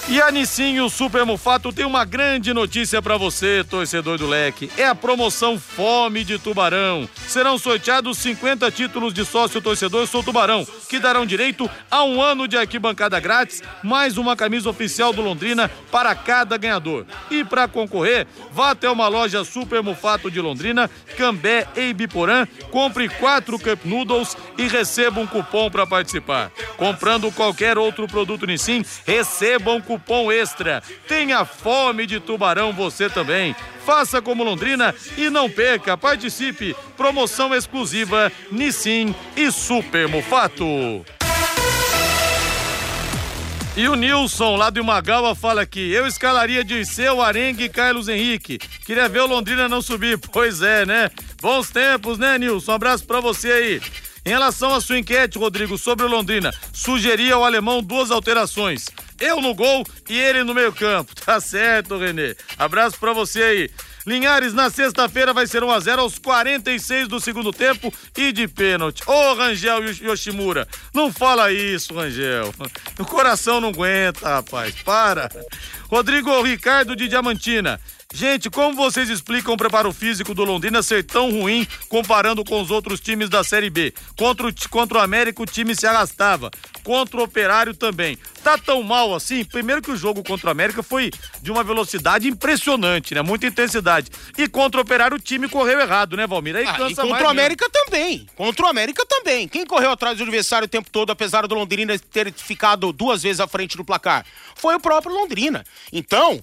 [0.09, 4.71] E a Nissinho Super Mufato tem uma grande notícia para você, torcedor do Leque.
[4.77, 7.09] É a promoção Fome de Tubarão.
[7.27, 12.47] Serão sorteados 50 títulos de sócio torcedor Sou Tubarão, que darão direito a um ano
[12.47, 17.05] de arquibancada grátis, mais uma camisa oficial do Londrina para cada ganhador.
[17.29, 23.09] E para concorrer, vá até uma loja Super Mufato de Londrina, Cambé e Ibiporã, compre
[23.09, 26.53] quatro Cup Noodles e receba um cupom para participar.
[26.77, 30.82] Comprando qualquer outro produto Nissin, receba um cupom cupom extra.
[31.09, 33.56] Tenha fome de tubarão você também.
[33.85, 36.76] Faça como Londrina e não perca, participe.
[36.96, 41.04] Promoção exclusiva Nissin e Super Mufato.
[43.76, 48.59] E o Nilson, lá do Magawa, fala aqui: eu escalaria Dirceu, Arengue e Carlos Henrique.
[48.59, 50.18] Queria ver o Londrina não subir.
[50.32, 51.11] Pois é, né?
[51.40, 52.72] Bons tempos, né, Nilson?
[52.72, 53.82] Um abraço pra você aí.
[54.27, 58.87] Em relação à sua enquete, Rodrigo, sobre o Londrina, sugeria ao alemão duas alterações.
[59.21, 61.15] Eu no gol e ele no meio campo.
[61.25, 62.37] Tá certo, Renê.
[62.59, 63.71] Abraço pra você aí.
[64.07, 69.03] Linhares, na sexta-feira vai ser 1x0 aos 46 do segundo tempo e de pênalti.
[69.07, 72.53] Ô, Rangel Yoshimura, não fala isso, Rangel.
[72.99, 74.75] O coração não aguenta, rapaz.
[74.85, 75.29] Para.
[75.89, 77.81] Rodrigo Ricardo de Diamantina.
[78.16, 82.70] Gente, como vocês explicam o preparo físico do Londrina ser tão ruim comparando com os
[82.70, 83.92] outros times da Série B?
[84.16, 86.50] Contra o, contra o América o time se arrastava,
[86.83, 88.16] contra o Operário também.
[88.42, 89.44] Tá tão mal assim?
[89.44, 91.11] Primeiro que o jogo contra o América foi
[91.42, 93.20] de uma velocidade impressionante, né?
[93.20, 94.11] Muita intensidade.
[94.38, 96.57] E contra o Operário o time correu errado, né, Valmir?
[96.57, 97.29] Aí Ah, cansa e contra o mesmo.
[97.29, 98.26] América também.
[98.35, 99.46] Contra o América também.
[99.46, 103.40] Quem correu atrás do adversário o tempo todo, apesar do Londrina ter ficado duas vezes
[103.40, 104.24] à frente do placar?
[104.55, 105.62] Foi o próprio Londrina.
[105.92, 106.42] Então,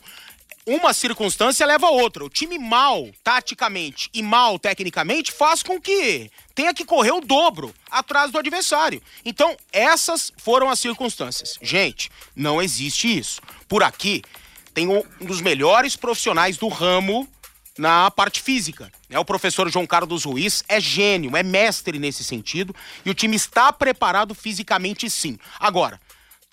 [0.65, 2.23] uma circunstância leva a outra.
[2.23, 7.73] O time mal taticamente e mal tecnicamente faz com que tenha que correr o dobro
[7.89, 9.01] atrás do adversário.
[9.25, 11.57] Então, essas foram as circunstâncias.
[11.61, 13.41] Gente, não existe isso.
[13.67, 14.21] Por aqui
[14.73, 17.27] tem um dos melhores profissionais do ramo
[17.77, 18.91] na parte física.
[19.09, 23.35] É o professor João Carlos Ruiz, é gênio, é mestre nesse sentido, e o time
[23.35, 25.37] está preparado fisicamente sim.
[25.59, 25.99] Agora,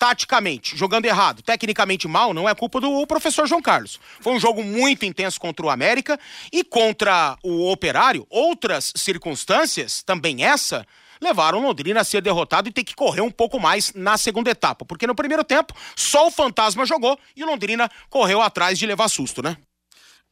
[0.01, 3.99] taticamente, jogando errado, tecnicamente mal, não é culpa do professor João Carlos.
[4.19, 6.19] Foi um jogo muito intenso contra o América
[6.51, 10.87] e contra o Operário, outras circunstâncias, também essa,
[11.21, 14.83] levaram Londrina a ser derrotado e ter que correr um pouco mais na segunda etapa,
[14.85, 19.43] porque no primeiro tempo só o Fantasma jogou e Londrina correu atrás de levar susto,
[19.43, 19.55] né?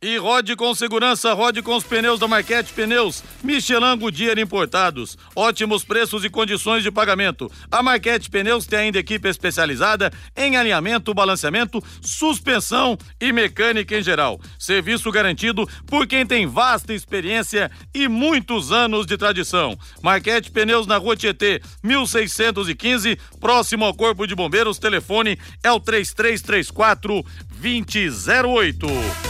[0.02, 3.22] E rode com segurança, rode com os pneus da Marquete Pneus.
[3.44, 5.18] Michelin Goodyear importados.
[5.36, 7.52] Ótimos preços e condições de pagamento.
[7.70, 14.40] A Marquete Pneus tem ainda equipe especializada em alinhamento, balanceamento, suspensão e mecânica em geral.
[14.58, 19.78] Serviço garantido por quem tem vasta experiência e muitos anos de tradição.
[20.02, 24.80] Marquete Pneus na Rua Tietê, 1615, próximo ao Corpo de Bombeiros.
[24.80, 27.22] Telefone é o 3334
[27.62, 29.29] 2008.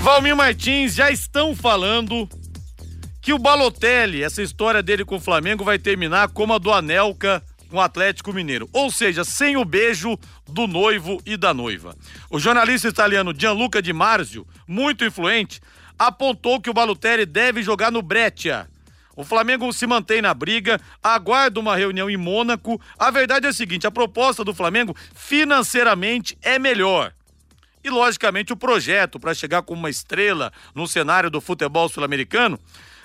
[0.00, 2.28] Valmir Martins já estão falando
[3.20, 7.42] que o Balotelli, essa história dele com o Flamengo vai terminar como a do Anelca
[7.68, 11.94] com o Atlético Mineiro, ou seja, sem o beijo do noivo e da noiva.
[12.30, 15.60] O jornalista italiano Gianluca Di Marzio, muito influente,
[15.98, 18.68] apontou que o Balotelli deve jogar no Breccia.
[19.16, 22.80] O Flamengo se mantém na briga, aguarda uma reunião em Mônaco.
[22.96, 27.12] A verdade é a seguinte: a proposta do Flamengo financeiramente é melhor.
[27.82, 32.58] E, logicamente, o projeto para chegar como uma estrela no cenário do futebol sul-americano.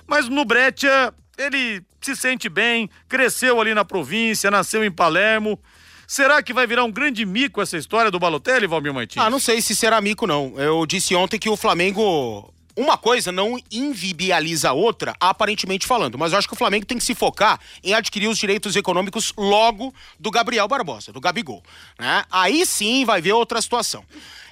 [0.07, 5.59] Mas no Breccia, ele se sente bem, cresceu ali na província, nasceu em Palermo.
[6.07, 9.23] Será que vai virar um grande mico essa história do Balotelli, Valmir Martins?
[9.23, 10.53] Ah, não sei se será mico, não.
[10.57, 12.53] Eu disse ontem que o Flamengo.
[12.75, 16.97] Uma coisa não invibializa a outra, aparentemente falando, mas eu acho que o Flamengo tem
[16.97, 21.61] que se focar em adquirir os direitos econômicos logo do Gabriel Barbosa, do Gabigol.
[21.99, 22.23] Né?
[22.31, 24.03] Aí sim vai ver outra situação.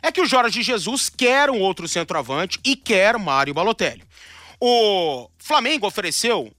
[0.02, 4.04] É que o Jorge Jesus quer um outro centroavante e quer Mário Balotelli.
[4.60, 6.52] O Flamengo ofereceu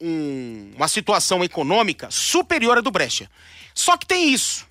[0.00, 3.30] um- uma situação econômica superior à do Brecha.
[3.74, 4.66] Só que tem isso.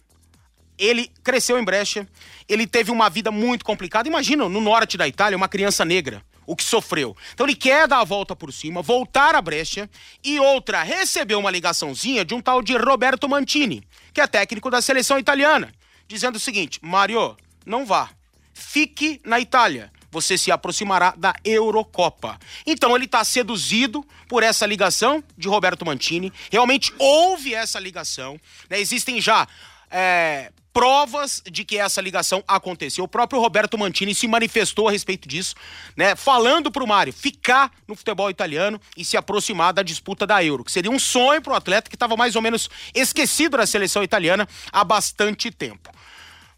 [0.77, 2.07] Ele cresceu em Brecha,
[2.47, 4.07] ele teve uma vida muito complicada.
[4.07, 7.17] Imagina, no norte da Itália, uma criança negra, o que sofreu.
[7.33, 9.89] Então ele quer dar a volta por cima, voltar à Brecha
[10.23, 14.81] e outra, recebeu uma ligaçãozinha de um tal de Roberto Mantini, que é técnico da
[14.81, 15.73] seleção italiana,
[16.07, 17.35] dizendo o seguinte: Mario,
[17.67, 18.09] não vá.
[18.53, 19.91] Fique na Itália.
[20.09, 22.39] Você se aproximará da Eurocopa.
[22.65, 26.31] Então ele está seduzido por essa ligação de Roberto Mantini.
[26.49, 28.39] Realmente houve essa ligação.
[28.69, 28.79] né?
[28.79, 29.45] Existem já
[29.91, 33.03] é, provas de que essa ligação aconteceu.
[33.03, 35.53] O próprio Roberto Mantini se manifestou a respeito disso,
[35.95, 36.15] né?
[36.15, 40.71] Falando pro Mário ficar no futebol italiano e se aproximar da disputa da Euro, que
[40.71, 44.83] seria um sonho pro atleta que estava mais ou menos esquecido da seleção italiana há
[44.83, 45.96] bastante tempo.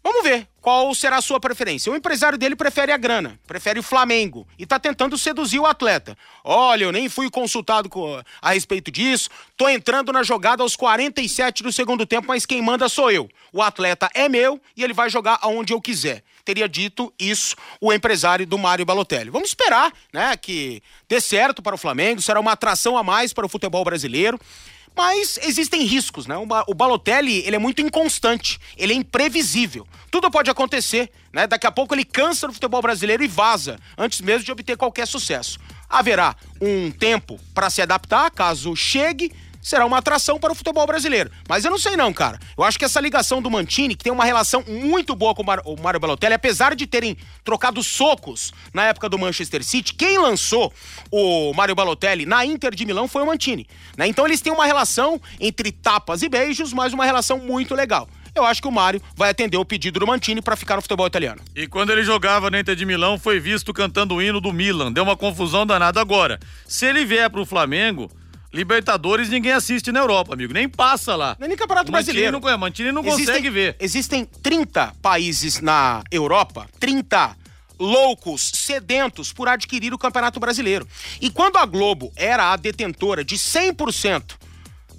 [0.02, 1.92] Vamos ver qual será a sua preferência.
[1.92, 6.16] O empresário dele prefere a grana, prefere o Flamengo e tá tentando seduzir o atleta.
[6.42, 11.62] Olha, eu nem fui consultado co- a respeito disso, tô entrando na jogada aos 47
[11.62, 13.28] do segundo tempo, mas quem manda sou eu.
[13.52, 16.22] O atleta é meu e ele vai jogar aonde eu quiser.
[16.46, 19.28] Teria dito isso o empresário do Mário Balotelli.
[19.30, 23.44] Vamos esperar, né, que dê certo para o Flamengo, será uma atração a mais para
[23.44, 24.40] o futebol brasileiro.
[24.96, 26.36] Mas existem riscos, né?
[26.36, 29.86] O Ba- O Balotelli, ele é muito inconstante, ele é imprevisível.
[30.10, 31.46] Tudo pode acontecer, né?
[31.46, 35.06] Daqui a pouco ele cansa do futebol brasileiro e vaza, antes mesmo de obter qualquer
[35.06, 35.58] sucesso.
[35.88, 41.30] Haverá um tempo para se adaptar, caso chegue, será uma atração para o futebol brasileiro.
[41.48, 42.38] Mas eu não sei não, cara.
[42.56, 45.46] Eu acho que essa ligação do Mantini, que tem uma relação muito boa com o
[45.46, 50.18] Mar- o Mário Balotelli, apesar de terem trocado socos na época do Manchester City, quem
[50.18, 50.72] lançou
[51.10, 53.66] o Mário Balotelli na Inter de Milão foi o Mantini.
[53.96, 54.06] né?
[54.06, 58.08] Então eles têm uma relação entre tapas e beijos, mas uma relação muito legal.
[58.32, 61.04] Eu acho que o Mário vai atender o pedido do Mantini para ficar no futebol
[61.06, 61.40] italiano.
[61.54, 64.92] E quando ele jogava na Inter de Milão, foi visto cantando o hino do Milan.
[64.92, 66.38] Deu uma confusão danada agora.
[66.64, 68.08] Se ele vier pro Flamengo,
[68.52, 70.52] Libertadores ninguém assiste na Europa, amigo.
[70.52, 71.36] Nem passa lá.
[71.38, 72.40] Nem Campeonato Mantini Brasileiro.
[72.40, 73.76] Não, Mantini não Existem- consegue ver.
[73.78, 77.36] Existem 30 países na Europa, 30
[77.78, 80.86] loucos, sedentos por adquirir o Campeonato Brasileiro.
[81.20, 84.36] E quando a Globo era a detentora de 100%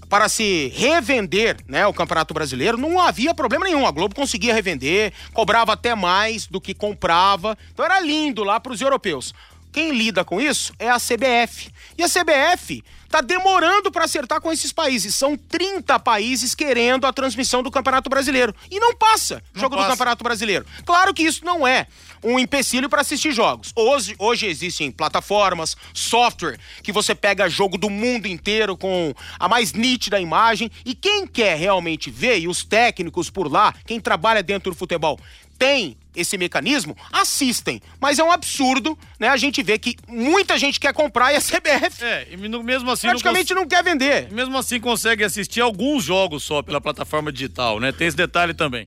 [0.09, 3.85] para se revender né, o Campeonato Brasileiro, não havia problema nenhum.
[3.85, 7.57] A Globo conseguia revender, cobrava até mais do que comprava.
[7.73, 9.33] Então era lindo lá para os europeus.
[9.71, 11.69] Quem lida com isso é a CBF.
[11.97, 15.13] E a CBF tá demorando para acertar com esses países.
[15.13, 18.55] São 30 países querendo a transmissão do Campeonato Brasileiro.
[18.71, 19.87] E não passa Não jogo passa.
[19.87, 20.65] do Campeonato Brasileiro.
[20.85, 21.87] Claro que isso não é
[22.23, 23.71] um empecilho para assistir jogos.
[23.75, 29.73] Hoje, hoje existem plataformas, software, que você pega jogo do mundo inteiro com a mais
[29.73, 30.71] nítida imagem.
[30.85, 35.19] E quem quer realmente ver, e os técnicos por lá, quem trabalha dentro do futebol,
[35.59, 37.81] tem esse mecanismo, assistem.
[37.99, 39.29] Mas é um absurdo, né?
[39.29, 43.07] A gente vê que muita gente quer comprar e a CBF É, e mesmo assim.
[43.07, 44.31] praticamente não, não quer vender.
[44.31, 47.91] mesmo assim consegue assistir alguns jogos só pela plataforma digital, né?
[47.91, 48.85] Tem esse detalhe também.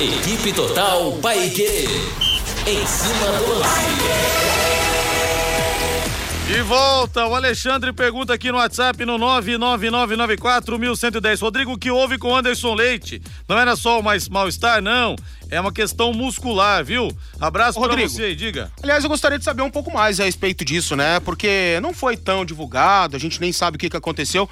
[0.00, 1.86] Equipe Total Paique.
[2.66, 4.61] Em cima do lance.
[6.52, 11.40] De volta, o Alexandre pergunta aqui no WhatsApp no 99994-1110.
[11.40, 13.22] Rodrigo, o que houve com o Anderson Leite?
[13.48, 15.16] Não era só o mais mal-estar, não.
[15.50, 17.08] É uma questão muscular, viu?
[17.40, 18.10] Abraço pra Rodrigo.
[18.10, 18.70] você, diga.
[18.82, 21.20] Aliás, eu gostaria de saber um pouco mais a respeito disso, né?
[21.20, 24.46] Porque não foi tão divulgado, a gente nem sabe o que, que aconteceu.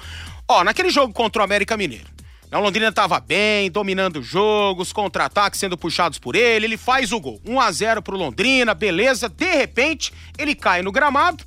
[0.47, 2.07] Ó, naquele jogo contra o América Mineiro,
[2.51, 6.77] né, o Londrina tava bem, dominando o jogo, os contra-ataques sendo puxados por ele, ele
[6.77, 7.39] faz o gol.
[7.45, 9.29] 1 a 0 pro Londrina, beleza.
[9.29, 11.43] De repente, ele cai no gramado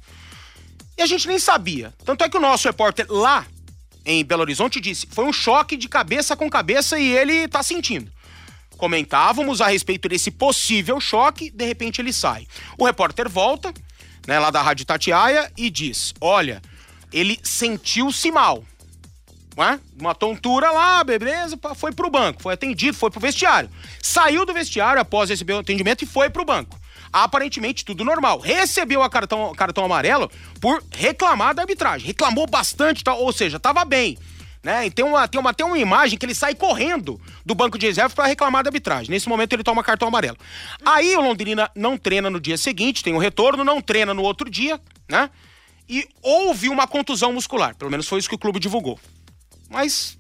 [0.96, 1.92] e a gente nem sabia.
[2.04, 3.46] Tanto é que o nosso repórter lá
[4.04, 8.12] em Belo Horizonte disse: foi um choque de cabeça com cabeça e ele tá sentindo.
[8.76, 12.46] Comentávamos a respeito desse possível choque, de repente ele sai.
[12.76, 13.72] O repórter volta,
[14.26, 16.60] né, lá da Rádio Tatiaia, e diz: Olha,
[17.12, 18.64] ele sentiu-se mal.
[19.56, 19.80] né?
[19.98, 23.70] Uma tontura lá, beleza, foi pro banco, foi atendido, foi pro vestiário.
[24.02, 26.78] Saiu do vestiário após receber o atendimento e foi pro banco.
[27.14, 28.40] Aparentemente tudo normal.
[28.40, 30.28] Recebeu a cartão, cartão amarelo
[30.60, 32.08] por reclamar da arbitragem.
[32.08, 33.14] Reclamou bastante, tá?
[33.14, 34.18] ou seja, tava bem.
[34.64, 34.86] Né?
[34.86, 37.86] E tem, uma, tem uma, até uma imagem que ele sai correndo do banco de
[37.86, 39.12] reserva para reclamar da arbitragem.
[39.12, 40.36] Nesse momento ele toma cartão amarelo.
[40.84, 44.22] Aí o Londrina não treina no dia seguinte, tem o um retorno, não treina no
[44.22, 45.30] outro dia, né?
[45.88, 47.76] E houve uma contusão muscular.
[47.76, 48.98] Pelo menos foi isso que o clube divulgou.
[49.70, 50.18] Mas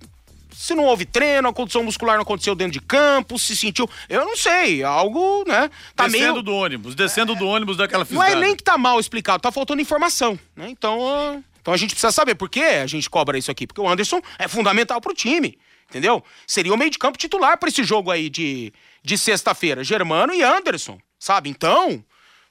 [0.54, 3.88] se não houve treino, a condição muscular não aconteceu dentro de campo, se sentiu.
[4.08, 5.70] Eu não sei, algo, né?
[5.94, 6.42] Tá descendo meio...
[6.42, 7.36] do ônibus, descendo é...
[7.36, 8.30] do ônibus daquela fisgada.
[8.30, 10.68] Não é nem que tá mal explicado, tá faltando informação, né?
[10.70, 13.66] Então, então a gente precisa saber por que a gente cobra isso aqui.
[13.66, 16.22] Porque o Anderson é fundamental pro time, entendeu?
[16.46, 19.82] Seria o meio de campo titular para esse jogo aí de, de sexta-feira.
[19.82, 21.50] Germano e Anderson, sabe?
[21.50, 22.04] Então,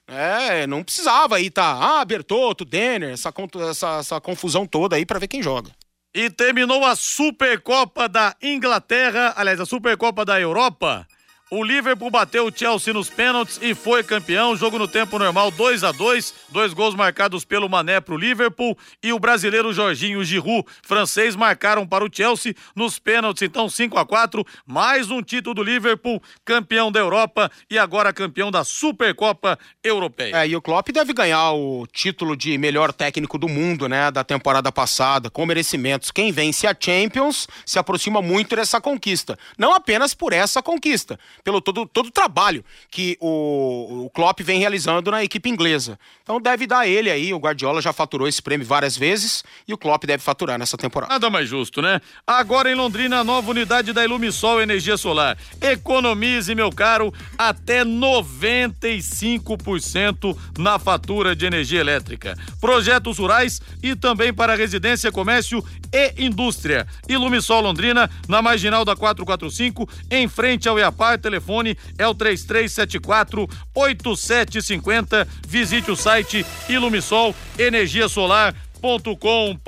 [0.08, 3.34] é, não precisava aí tá, ah, Bertotto, Denner, essa,
[3.70, 5.72] essa, essa confusão toda aí para ver quem joga.
[6.14, 11.08] E terminou a Supercopa da Inglaterra, aliás, a Supercopa da Europa.
[11.56, 14.56] O Liverpool bateu o Chelsea nos pênaltis e foi campeão.
[14.56, 19.14] Jogo no tempo normal 2 a 2 Dois gols marcados pelo Mané pro Liverpool e
[19.14, 23.44] o brasileiro Jorginho Giroud, francês, marcaram para o Chelsea nos pênaltis.
[23.44, 28.50] Então 5 a 4 Mais um título do Liverpool, campeão da Europa e agora campeão
[28.50, 30.38] da Supercopa Europeia.
[30.38, 34.10] É, e o Klopp deve ganhar o título de melhor técnico do mundo, né?
[34.10, 36.10] Da temporada passada, com merecimentos.
[36.10, 39.38] Quem vence a Champions se aproxima muito dessa conquista.
[39.56, 44.60] Não apenas por essa conquista pelo todo, todo o trabalho que o, o Klopp vem
[44.60, 46.00] realizando na equipe inglesa.
[46.24, 49.78] Então deve dar ele aí, o Guardiola já faturou esse prêmio várias vezes e o
[49.78, 51.12] Klopp deve faturar nessa temporada.
[51.14, 52.00] Nada mais justo, né?
[52.26, 55.38] Agora em Londrina, a nova unidade da Ilumisol Energia Solar.
[55.62, 62.38] Economize, meu caro, até 95% na fatura de energia elétrica.
[62.62, 66.88] Projetos rurais e também para residência, comércio e indústria.
[67.08, 75.28] Ilumisol Londrina, na marginal da 445, em frente ao Iapar, telefone é o 3374 8750.
[75.48, 79.60] Visite o site Ilumisol Energia Solar com.br.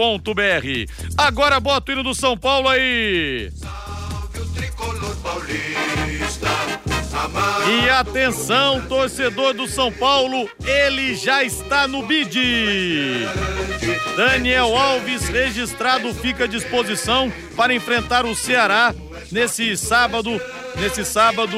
[1.18, 3.49] Agora bota o hino do São Paulo aí.
[3.55, 5.84] Salve o tricolor paulista.
[7.67, 12.39] E atenção, torcedor do São Paulo, ele já está no bid.
[14.15, 18.93] Daniel Alves, registrado, fica à disposição para enfrentar o Ceará
[19.31, 20.39] nesse sábado
[20.79, 21.57] nesse sábado,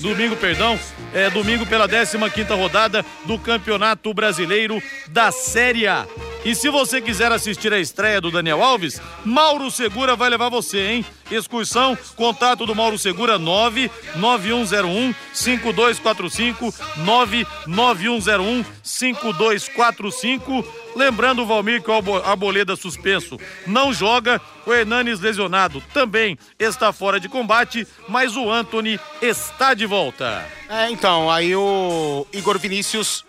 [0.00, 0.78] domingo, perdão,
[1.12, 6.06] é domingo pela 15 quinta rodada do Campeonato Brasileiro da Série A.
[6.44, 10.78] E se você quiser assistir a estreia do Daniel Alves, Mauro Segura vai levar você,
[10.78, 11.06] hein?
[11.30, 20.64] Excursão, contato do Mauro Segura 99101 5245 99101 5245.
[20.96, 27.20] Lembrando o Valmir que o Arboleda suspenso não joga, o Hernanes lesionado também está fora
[27.20, 30.44] de combate, mas o Anthony está de volta.
[30.68, 33.24] É, então, aí o Igor Vinícius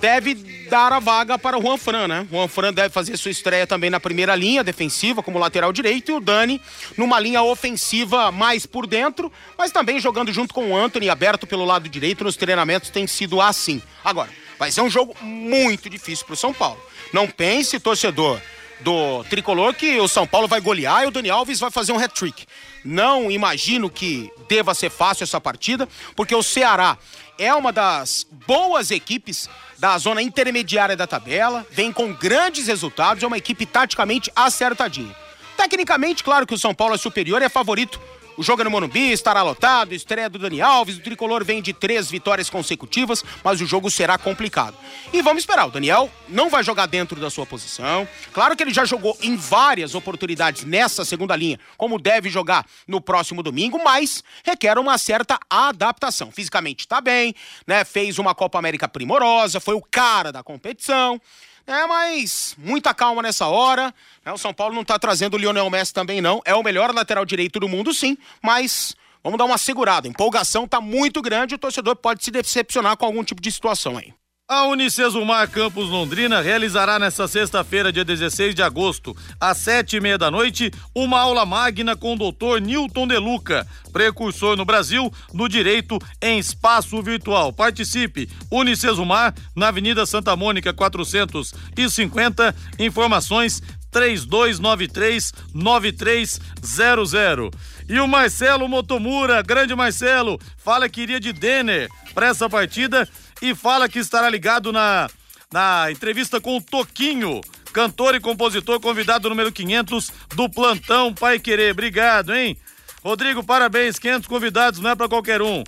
[0.00, 0.34] deve
[0.68, 2.26] dar a vaga para o Juan Fran, né?
[2.30, 6.14] Juan Fran deve fazer sua estreia também na primeira linha defensiva, como lateral direito, e
[6.14, 6.60] o Dani
[6.96, 11.64] numa linha ofensiva mais por dentro, mas também jogando junto com o Anthony, aberto pelo
[11.64, 13.82] lado direito, nos treinamentos tem sido assim.
[14.04, 16.80] Agora, vai ser um jogo muito difícil para o São Paulo.
[17.12, 18.40] Não pense, torcedor
[18.80, 21.98] do tricolor, que o São Paulo vai golear e o Dani Alves vai fazer um
[21.98, 22.46] hat-trick.
[22.84, 26.98] Não imagino que deva ser fácil essa partida, porque o Ceará
[27.38, 29.48] é uma das boas equipes
[29.78, 35.14] da zona intermediária da tabela, vem com grandes resultados, é uma equipe taticamente acertadinha.
[35.56, 38.00] Tecnicamente, claro que o São Paulo é superior e é favorito
[38.36, 41.72] o jogo é no Morumbi, estará lotado, estreia do Dani Alves, o tricolor vem de
[41.72, 44.76] três vitórias consecutivas, mas o jogo será complicado.
[45.12, 48.06] E vamos esperar, o Daniel não vai jogar dentro da sua posição.
[48.32, 53.00] Claro que ele já jogou em várias oportunidades nessa segunda linha, como deve jogar no
[53.00, 56.30] próximo domingo, mas requer uma certa adaptação.
[56.30, 57.34] Fisicamente está bem,
[57.66, 57.84] né?
[57.84, 61.20] Fez uma Copa América primorosa, foi o cara da competição.
[61.66, 63.92] É, mas muita calma nessa hora.
[64.24, 64.32] Né?
[64.32, 66.40] O São Paulo não tá trazendo o Lionel Messi também, não.
[66.44, 70.06] É o melhor lateral direito do mundo, sim, mas vamos dar uma segurada.
[70.06, 73.98] A empolgação tá muito grande, o torcedor pode se decepcionar com algum tipo de situação
[73.98, 74.14] aí.
[74.48, 80.16] A Unicesumar Campus Londrina realizará nesta sexta-feira, dia 16 de agosto, às sete e meia
[80.16, 85.48] da noite, uma aula magna com o doutor Newton De Luca, precursor no Brasil no
[85.48, 87.52] direito em espaço virtual.
[87.52, 92.54] Participe, Unicesumar, na Avenida Santa Mônica 450.
[92.78, 97.50] Informações 3293 9300.
[97.88, 103.08] E o Marcelo Motomura, grande Marcelo, fala que iria de Denner para essa partida
[103.40, 105.08] e fala que estará ligado na,
[105.52, 107.40] na entrevista com o Toquinho,
[107.72, 111.72] cantor e compositor convidado número 500 do Plantão Pai Querer.
[111.72, 112.56] Obrigado, hein?
[113.02, 113.98] Rodrigo, parabéns.
[113.98, 115.62] 500 convidados não é para qualquer um.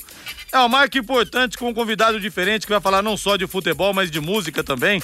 [0.51, 3.95] É uma marca importante com um convidado diferente que vai falar não só de futebol,
[3.95, 5.01] mas de música também.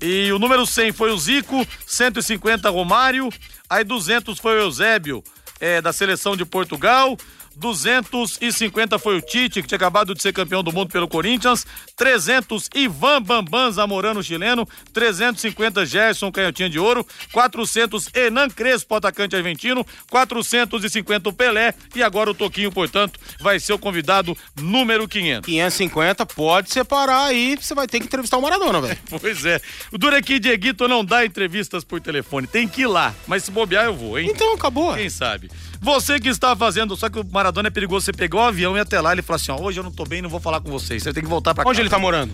[0.00, 3.28] E o número 100 foi o Zico, 150 Romário,
[3.68, 5.24] aí 200 foi o Eusébio,
[5.60, 7.16] é, da seleção de Portugal.
[7.56, 11.66] 250 foi o Tite, que tinha acabado de ser campeão do mundo pelo Corinthians.
[11.96, 14.68] 300 Ivan Bambam Zamorano chileno.
[14.92, 17.06] 350 Gerson Canhotinha de Ouro.
[17.32, 19.84] 400 Enan Crespo, atacante argentino.
[20.10, 21.74] 450 o Pelé.
[21.94, 25.46] E agora o Toquinho, portanto, vai ser o convidado número 500.
[25.46, 28.98] 550 pode separar aí, você vai ter que entrevistar o Maradona, velho.
[29.26, 29.60] Pois é.
[29.90, 32.46] O duro é Dieguito não dá entrevistas por telefone.
[32.46, 33.14] Tem que ir lá.
[33.26, 34.28] Mas se bobear, eu vou, hein?
[34.30, 34.94] Então, acabou.
[34.94, 35.50] Quem sabe?
[35.80, 38.80] Você que está fazendo, só que o Maradona é perigoso, você pegou o avião e
[38.80, 40.70] até lá ele fala assim: ó, hoje eu não tô bem, não vou falar com
[40.70, 41.02] vocês.
[41.02, 41.70] Você tem que voltar pra cá.
[41.70, 42.32] Onde ele tá morando?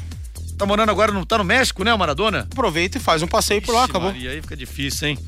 [0.57, 2.47] Tá morando agora, não tá no México, né, o Maradona?
[2.53, 4.13] Aproveita e faz um passeio por lá, Ixi, acabou.
[4.13, 5.19] Maria, aí fica difícil, hein?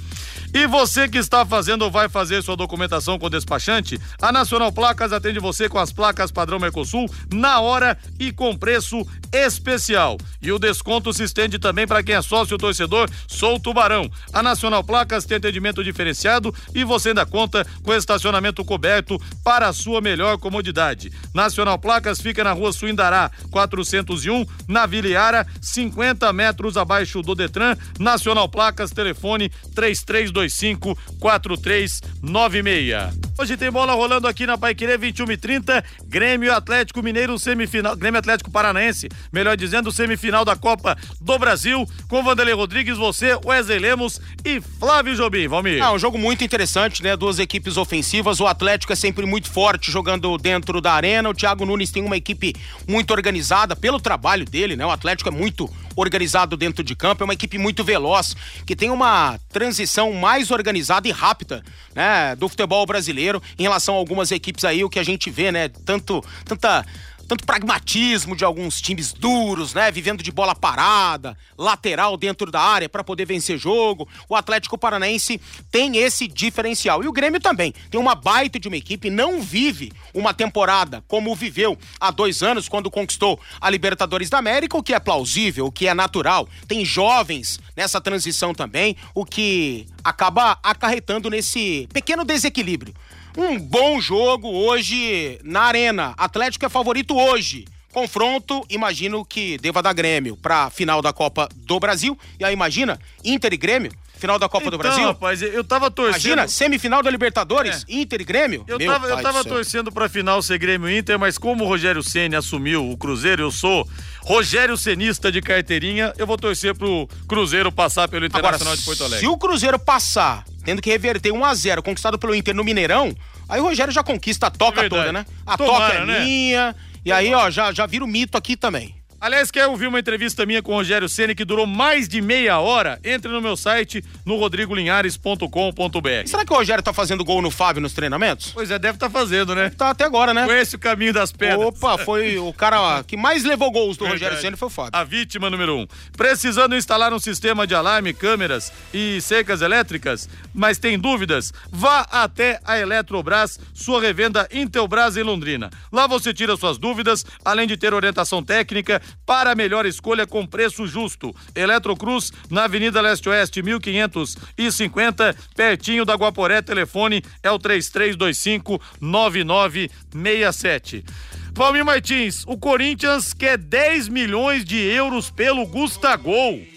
[0.57, 4.71] E você que está fazendo ou vai fazer sua documentação com o despachante, a Nacional
[4.71, 10.17] Placas atende você com as placas padrão Mercosul na hora e com preço especial.
[10.41, 14.09] E o desconto se estende também para quem é sócio torcedor Sou Tubarão.
[14.33, 19.73] A Nacional Placas tem atendimento diferenciado e você ainda conta com estacionamento coberto para a
[19.73, 21.11] sua melhor comodidade.
[21.35, 27.77] Nacional Placas fica na rua Suindará, 401, na Vila Iara, 50 metros abaixo do Detran.
[27.99, 33.24] Nacional Placas, telefone 3325 4396.
[33.37, 38.21] Hoje tem bola rolando aqui na Paiquerê 21 e 30, Grêmio Atlético Mineiro semifinal, Grêmio
[38.21, 44.21] Atlético Paranaense, melhor dizendo, semifinal da Copa do Brasil, com Vanderlei Rodrigues, você, Wesley Lemos
[44.45, 45.49] e Flávio Jobim.
[45.49, 45.83] Valmir.
[45.83, 47.17] É um jogo muito interessante, né?
[47.17, 48.39] Duas equipes ofensivas.
[48.39, 51.29] O Atlético é sempre muito forte jogando dentro da arena.
[51.29, 52.55] O Thiago Nunes tem uma equipe
[52.87, 54.87] muito organizada pelo trabalho dele, né?
[54.87, 58.35] O Atlético é muito organizado dentro de campo, é uma equipe muito veloz,
[58.67, 61.63] que tem uma transição mais organizada e rápida,
[61.95, 63.24] né, do futebol brasileiro
[63.59, 66.85] em relação a algumas equipes aí, o que a gente vê, né, tanto tanta
[67.25, 69.91] tanto pragmatismo de alguns times duros, né?
[69.91, 74.09] Vivendo de bola parada, lateral dentro da área para poder vencer jogo.
[74.29, 77.03] O Atlético Paranaense tem esse diferencial.
[77.03, 77.75] E o Grêmio também.
[77.91, 82.69] Tem uma baita de uma equipe, não vive uma temporada como viveu há dois anos,
[82.69, 86.49] quando conquistou a Libertadores da América, o que é plausível, o que é natural.
[86.69, 92.95] Tem jovens nessa transição também, o que acaba acarretando nesse pequeno desequilíbrio.
[93.37, 96.15] Um bom jogo hoje na Arena.
[96.17, 97.65] Atlético é favorito hoje.
[97.93, 102.19] Confronto, imagino que deva dar Grêmio pra final da Copa do Brasil.
[102.41, 105.07] E aí, imagina, Inter e Grêmio, final da Copa do Então, Brasil.
[105.07, 106.15] rapaz, eu tava torcendo.
[106.27, 108.65] Imagina, semifinal da Libertadores, Inter e Grêmio.
[108.67, 111.63] Eu Meu tava, eu tava do torcendo pra final ser Grêmio e Inter, mas como
[111.65, 113.89] o Rogério Ceni assumiu o Cruzeiro, eu sou
[114.23, 119.05] Rogério Cenista de carteirinha, eu vou torcer pro Cruzeiro passar pelo Agora, Internacional de Porto
[119.05, 119.21] Alegre.
[119.21, 123.15] se o Cruzeiro passar, tendo que reverter 1 a 0 conquistado pelo Inter no Mineirão,
[123.49, 125.27] aí o Rogério já conquista a toca É toda, né?
[125.47, 126.25] A Tomara, toca é né?
[126.25, 126.75] minha.
[127.05, 128.95] E aí, ó, já, já vira o mito aqui também.
[129.25, 132.59] Aliás, quer ouvir uma entrevista minha com o Rogério Ceni que durou mais de meia
[132.59, 133.01] hora?
[133.03, 136.27] Entre no meu site, no rodrigolinhares.com.br.
[136.27, 138.51] Será que o Rogério tá fazendo gol no Fábio nos treinamentos?
[138.53, 139.71] Pois é, deve estar fazendo, né?
[139.71, 140.45] Tá até agora, né?
[140.45, 141.69] Conhece o caminho das pedras.
[141.69, 144.39] Opa, foi o cara que mais levou gols do Rogério.
[144.39, 144.91] Ceni foi o Fábio.
[144.93, 145.87] A vítima número um.
[146.15, 151.51] Precisando instalar um sistema de alarme, câmeras e cercas elétricas, mas tem dúvidas?
[151.73, 155.71] Vá até a Eletrobras, sua revenda Intelbras em Londrina.
[155.91, 160.47] Lá você tira suas dúvidas, além de ter orientação técnica para a melhor escolha com
[160.47, 161.35] preço justo.
[161.55, 166.61] Eletrocruz, na Avenida Leste-Oeste, 1550, pertinho da Guaporé.
[166.61, 171.05] Telefone é o 3325 9967.
[171.53, 176.74] Valmir Martins, o Corinthians quer 10 milhões de euros pelo Gustagol.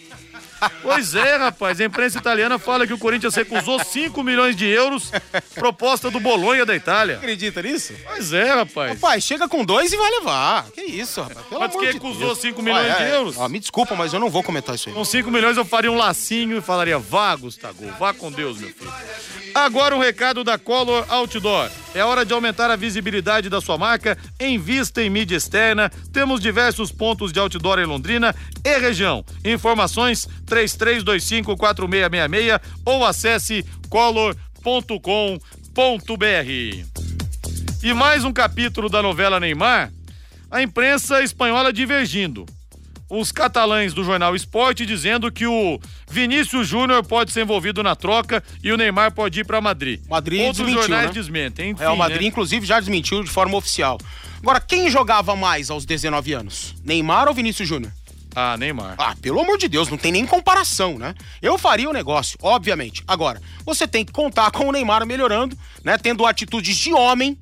[0.82, 1.80] Pois é, rapaz.
[1.80, 5.12] A imprensa italiana fala que o Corinthians recusou 5 milhões de euros,
[5.54, 7.18] proposta do Bolonha da Itália.
[7.18, 7.94] Acredita nisso?
[8.06, 8.94] Pois é, rapaz.
[8.94, 10.66] Rapaz, chega com dois e vai levar.
[10.72, 11.46] Que isso, rapaz.
[11.48, 12.40] Pelo Mas que recusou Deus.
[12.40, 13.16] 5 milhões Ah, de é.
[13.16, 13.40] euros?
[13.40, 14.96] Ah, me desculpa, mas eu não vou comentar isso aí.
[14.96, 18.70] Com 5 milhões eu faria um lacinho e falaria: vá, Gustavo, vá com Deus, meu
[18.74, 18.94] filho.
[19.54, 21.70] Agora um recado da Color Outdoor.
[21.98, 24.16] É hora de aumentar a visibilidade da sua marca.
[24.40, 25.90] Invista em mídia externa.
[26.14, 29.26] Temos diversos pontos de outdoor em Londrina e região.
[29.44, 34.38] Informações 33254666 ou acesse color.com.br.
[37.82, 39.92] E mais um capítulo da novela Neymar.
[40.52, 42.46] A imprensa espanhola divergindo
[43.10, 45.80] os catalães do jornal Esporte dizendo que o
[46.10, 50.02] Vinícius Júnior pode ser envolvido na troca e o Neymar pode ir para Madrid.
[50.10, 51.14] Madrid Outros desmentiu, jornais né?
[51.14, 51.70] desmentem.
[51.72, 52.28] Enfim, Real Madrid, né?
[52.28, 53.98] inclusive, já desmentiu de forma oficial.
[54.42, 56.76] Agora, quem jogava mais aos 19 anos?
[56.84, 57.92] Neymar ou Vinícius Júnior?
[58.36, 58.96] Ah, Neymar.
[59.00, 61.16] Ah, pelo amor de Deus, não tem nem comparação, né?
[61.42, 63.04] Eu faria o negócio, obviamente.
[63.08, 65.98] Agora, você tem que contar com o Neymar melhorando, né?
[65.98, 67.36] Tendo atitudes de homem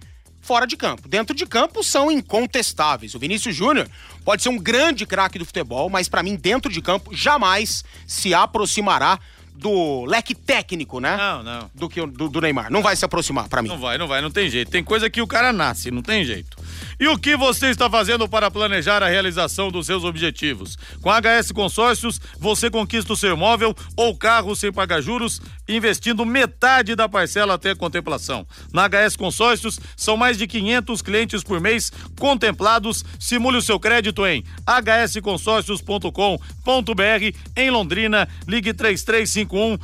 [0.46, 1.08] fora de campo.
[1.10, 3.16] Dentro de campo são incontestáveis.
[3.16, 3.90] O Vinícius Júnior
[4.24, 8.34] pode ser um grande craque do futebol, mas para mim dentro de campo jamais se
[8.34, 9.20] aproximará
[9.56, 11.16] do leque técnico, né?
[11.16, 11.72] Não, não.
[11.74, 12.70] Do que do, do Neymar.
[12.70, 13.70] Não vai se aproximar para mim.
[13.70, 14.70] Não vai, não vai, não tem jeito.
[14.70, 16.58] Tem coisa que o cara nasce, não tem jeito.
[17.00, 20.78] E o que você está fazendo para planejar a realização dos seus objetivos?
[21.02, 26.26] Com a HS Consórcios, você conquista o seu imóvel ou carro sem pagar juros, investindo
[26.26, 28.46] metade da parcela até a contemplação.
[28.74, 33.04] Na HS Consórcios, são mais de 500 clientes por mês contemplados.
[33.20, 38.28] Simule o seu crédito em hsconsórcios.com.br em Londrina.
[38.48, 39.78] Ligue 3351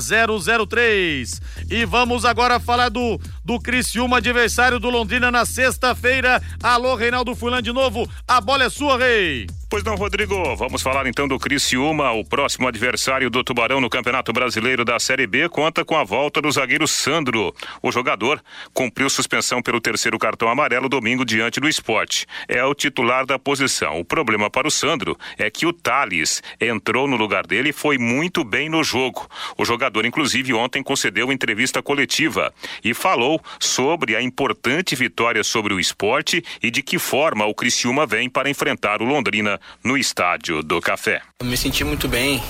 [0.00, 1.40] 6003.
[1.70, 6.42] E vamos agora falar do, do Criciúma, adversário do Londrina na sexta-feira.
[6.62, 8.08] Alô, Reinaldo Fulan de novo.
[8.26, 9.59] A bola é sua, Rei.
[9.70, 10.56] Pois não, Rodrigo.
[10.56, 15.28] Vamos falar então do Criciúma, o próximo adversário do Tubarão no Campeonato Brasileiro da Série
[15.28, 17.54] B, conta com a volta do zagueiro Sandro.
[17.80, 18.42] O jogador
[18.74, 22.26] cumpriu suspensão pelo terceiro cartão amarelo domingo diante do esporte.
[22.48, 24.00] É o titular da posição.
[24.00, 27.96] O problema para o Sandro é que o Thales entrou no lugar dele e foi
[27.96, 29.28] muito bem no jogo.
[29.56, 32.52] O jogador, inclusive, ontem concedeu entrevista coletiva
[32.82, 38.04] e falou sobre a importante vitória sobre o esporte e de que forma o Criciúma
[38.04, 41.22] vem para enfrentar o Londrina no estádio do Café.
[41.40, 42.42] Eu me senti muito bem.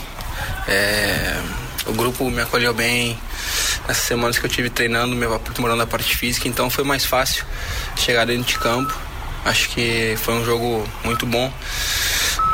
[0.69, 1.41] é,
[1.87, 3.19] o grupo me acolheu bem.
[3.89, 7.45] Nessas semanas que eu tive treinando, me aprimorando a parte física, então foi mais fácil
[7.97, 8.95] chegar dentro de campo.
[9.45, 11.53] Acho que foi um jogo muito bom.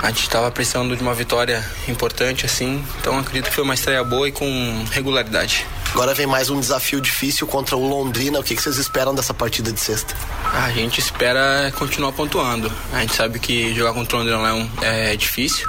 [0.03, 2.85] A gente estava precisando de uma vitória importante, assim.
[3.01, 5.67] Então acredito que foi uma estreia boa e com regularidade.
[5.93, 8.39] Agora vem mais um desafio difícil contra o Londrina.
[8.39, 10.15] O que que vocês esperam dessa partida de sexta?
[10.53, 12.71] A gente espera continuar pontuando.
[12.93, 15.67] A gente sabe que jogar contra o Londrina lá é, um- é difícil,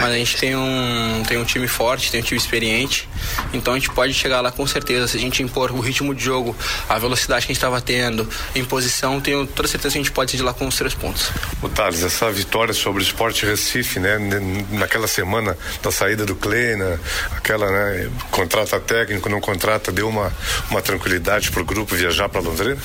[0.00, 3.08] mas a gente tem um, tem um time forte, tem um time experiente,
[3.52, 5.06] então a gente pode chegar lá com certeza.
[5.06, 6.56] Se a gente impor o ritmo de jogo,
[6.88, 10.12] a velocidade que a gente estava tendo, em posição, tenho toda certeza que a gente
[10.12, 11.30] pode de lá com os três pontos.
[11.62, 13.68] O Thales, essa vitória sobre o Sport Recife,
[14.00, 14.16] né?
[14.18, 17.00] n- Naquela semana da saída do Kleina,
[17.36, 18.10] aquela, né?
[18.30, 20.32] Contrata técnico, não contrata, deu uma,
[20.70, 22.78] uma tranquilidade pro grupo viajar para Londrina?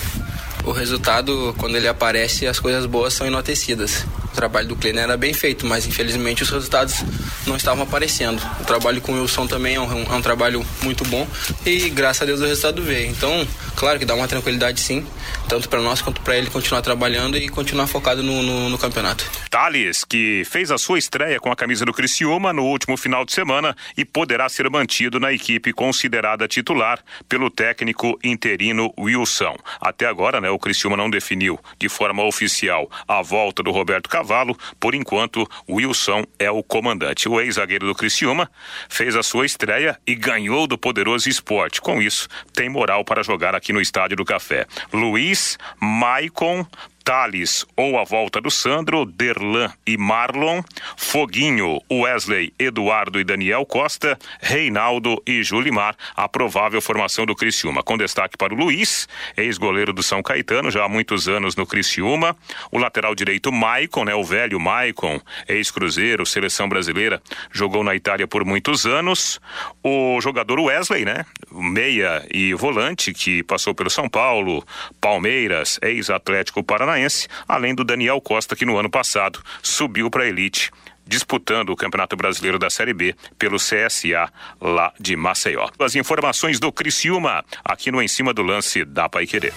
[0.65, 4.05] O resultado, quando ele aparece, as coisas boas são enaltecidas.
[4.31, 7.03] O trabalho do Kleiner era bem feito, mas infelizmente os resultados
[7.45, 8.41] não estavam aparecendo.
[8.61, 11.27] O trabalho com o Wilson também é um, é um trabalho muito bom
[11.65, 13.09] e graças a Deus o resultado veio.
[13.09, 15.05] Então, claro que dá uma tranquilidade sim,
[15.47, 19.29] tanto para nós quanto para ele continuar trabalhando e continuar focado no, no, no campeonato.
[19.49, 23.33] Thales, que fez a sua estreia com a camisa do Criciúma no último final de
[23.33, 29.55] semana e poderá ser mantido na equipe considerada titular pelo técnico interino Wilson.
[29.79, 34.57] Até agora, né, o Criciúma não definiu de forma oficial a volta do Roberto Cavalo.
[34.79, 37.27] Por enquanto, Wilson é o comandante.
[37.27, 38.49] O ex-zagueiro do Criciúma
[38.89, 41.81] fez a sua estreia e ganhou do poderoso esporte.
[41.81, 44.65] Com isso, tem moral para jogar aqui no Estádio do Café.
[44.91, 45.32] Luiz,
[45.81, 46.67] Maicon,
[47.03, 50.61] Thales ou a volta do Sandro, Derlan e Marlon,
[50.95, 57.97] Foguinho, Wesley, Eduardo e Daniel Costa, Reinaldo e Julimar, a provável formação do Criciúma, com
[57.97, 62.35] destaque para o Luiz, ex-goleiro do São Caetano, já há muitos anos no Criciúma,
[62.71, 68.45] o lateral direito Maicon, né, o velho Maicon, ex-cruzeiro, seleção brasileira, jogou na Itália por
[68.45, 69.41] muitos anos,
[69.83, 74.65] o jogador Wesley, né, meia e volante, que passou pelo São Paulo,
[75.01, 76.63] Palmeiras, ex-Atlético
[76.93, 80.71] Paranaense, além do Daniel Costa, que no ano passado subiu para a elite,
[81.05, 84.31] disputando o Campeonato Brasileiro da Série B pelo CSA
[84.61, 85.69] lá de Maceió.
[85.79, 89.53] As informações do Criciúma, aqui no Em Cima do Lance da Pai Querer.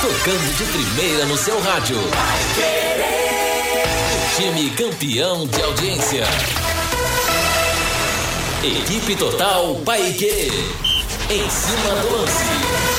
[0.00, 1.96] Tocando de primeira no seu rádio.
[4.36, 6.24] Time campeão de audiência.
[8.62, 10.50] Equipe Total Paique.
[11.30, 12.89] Em cima do lance.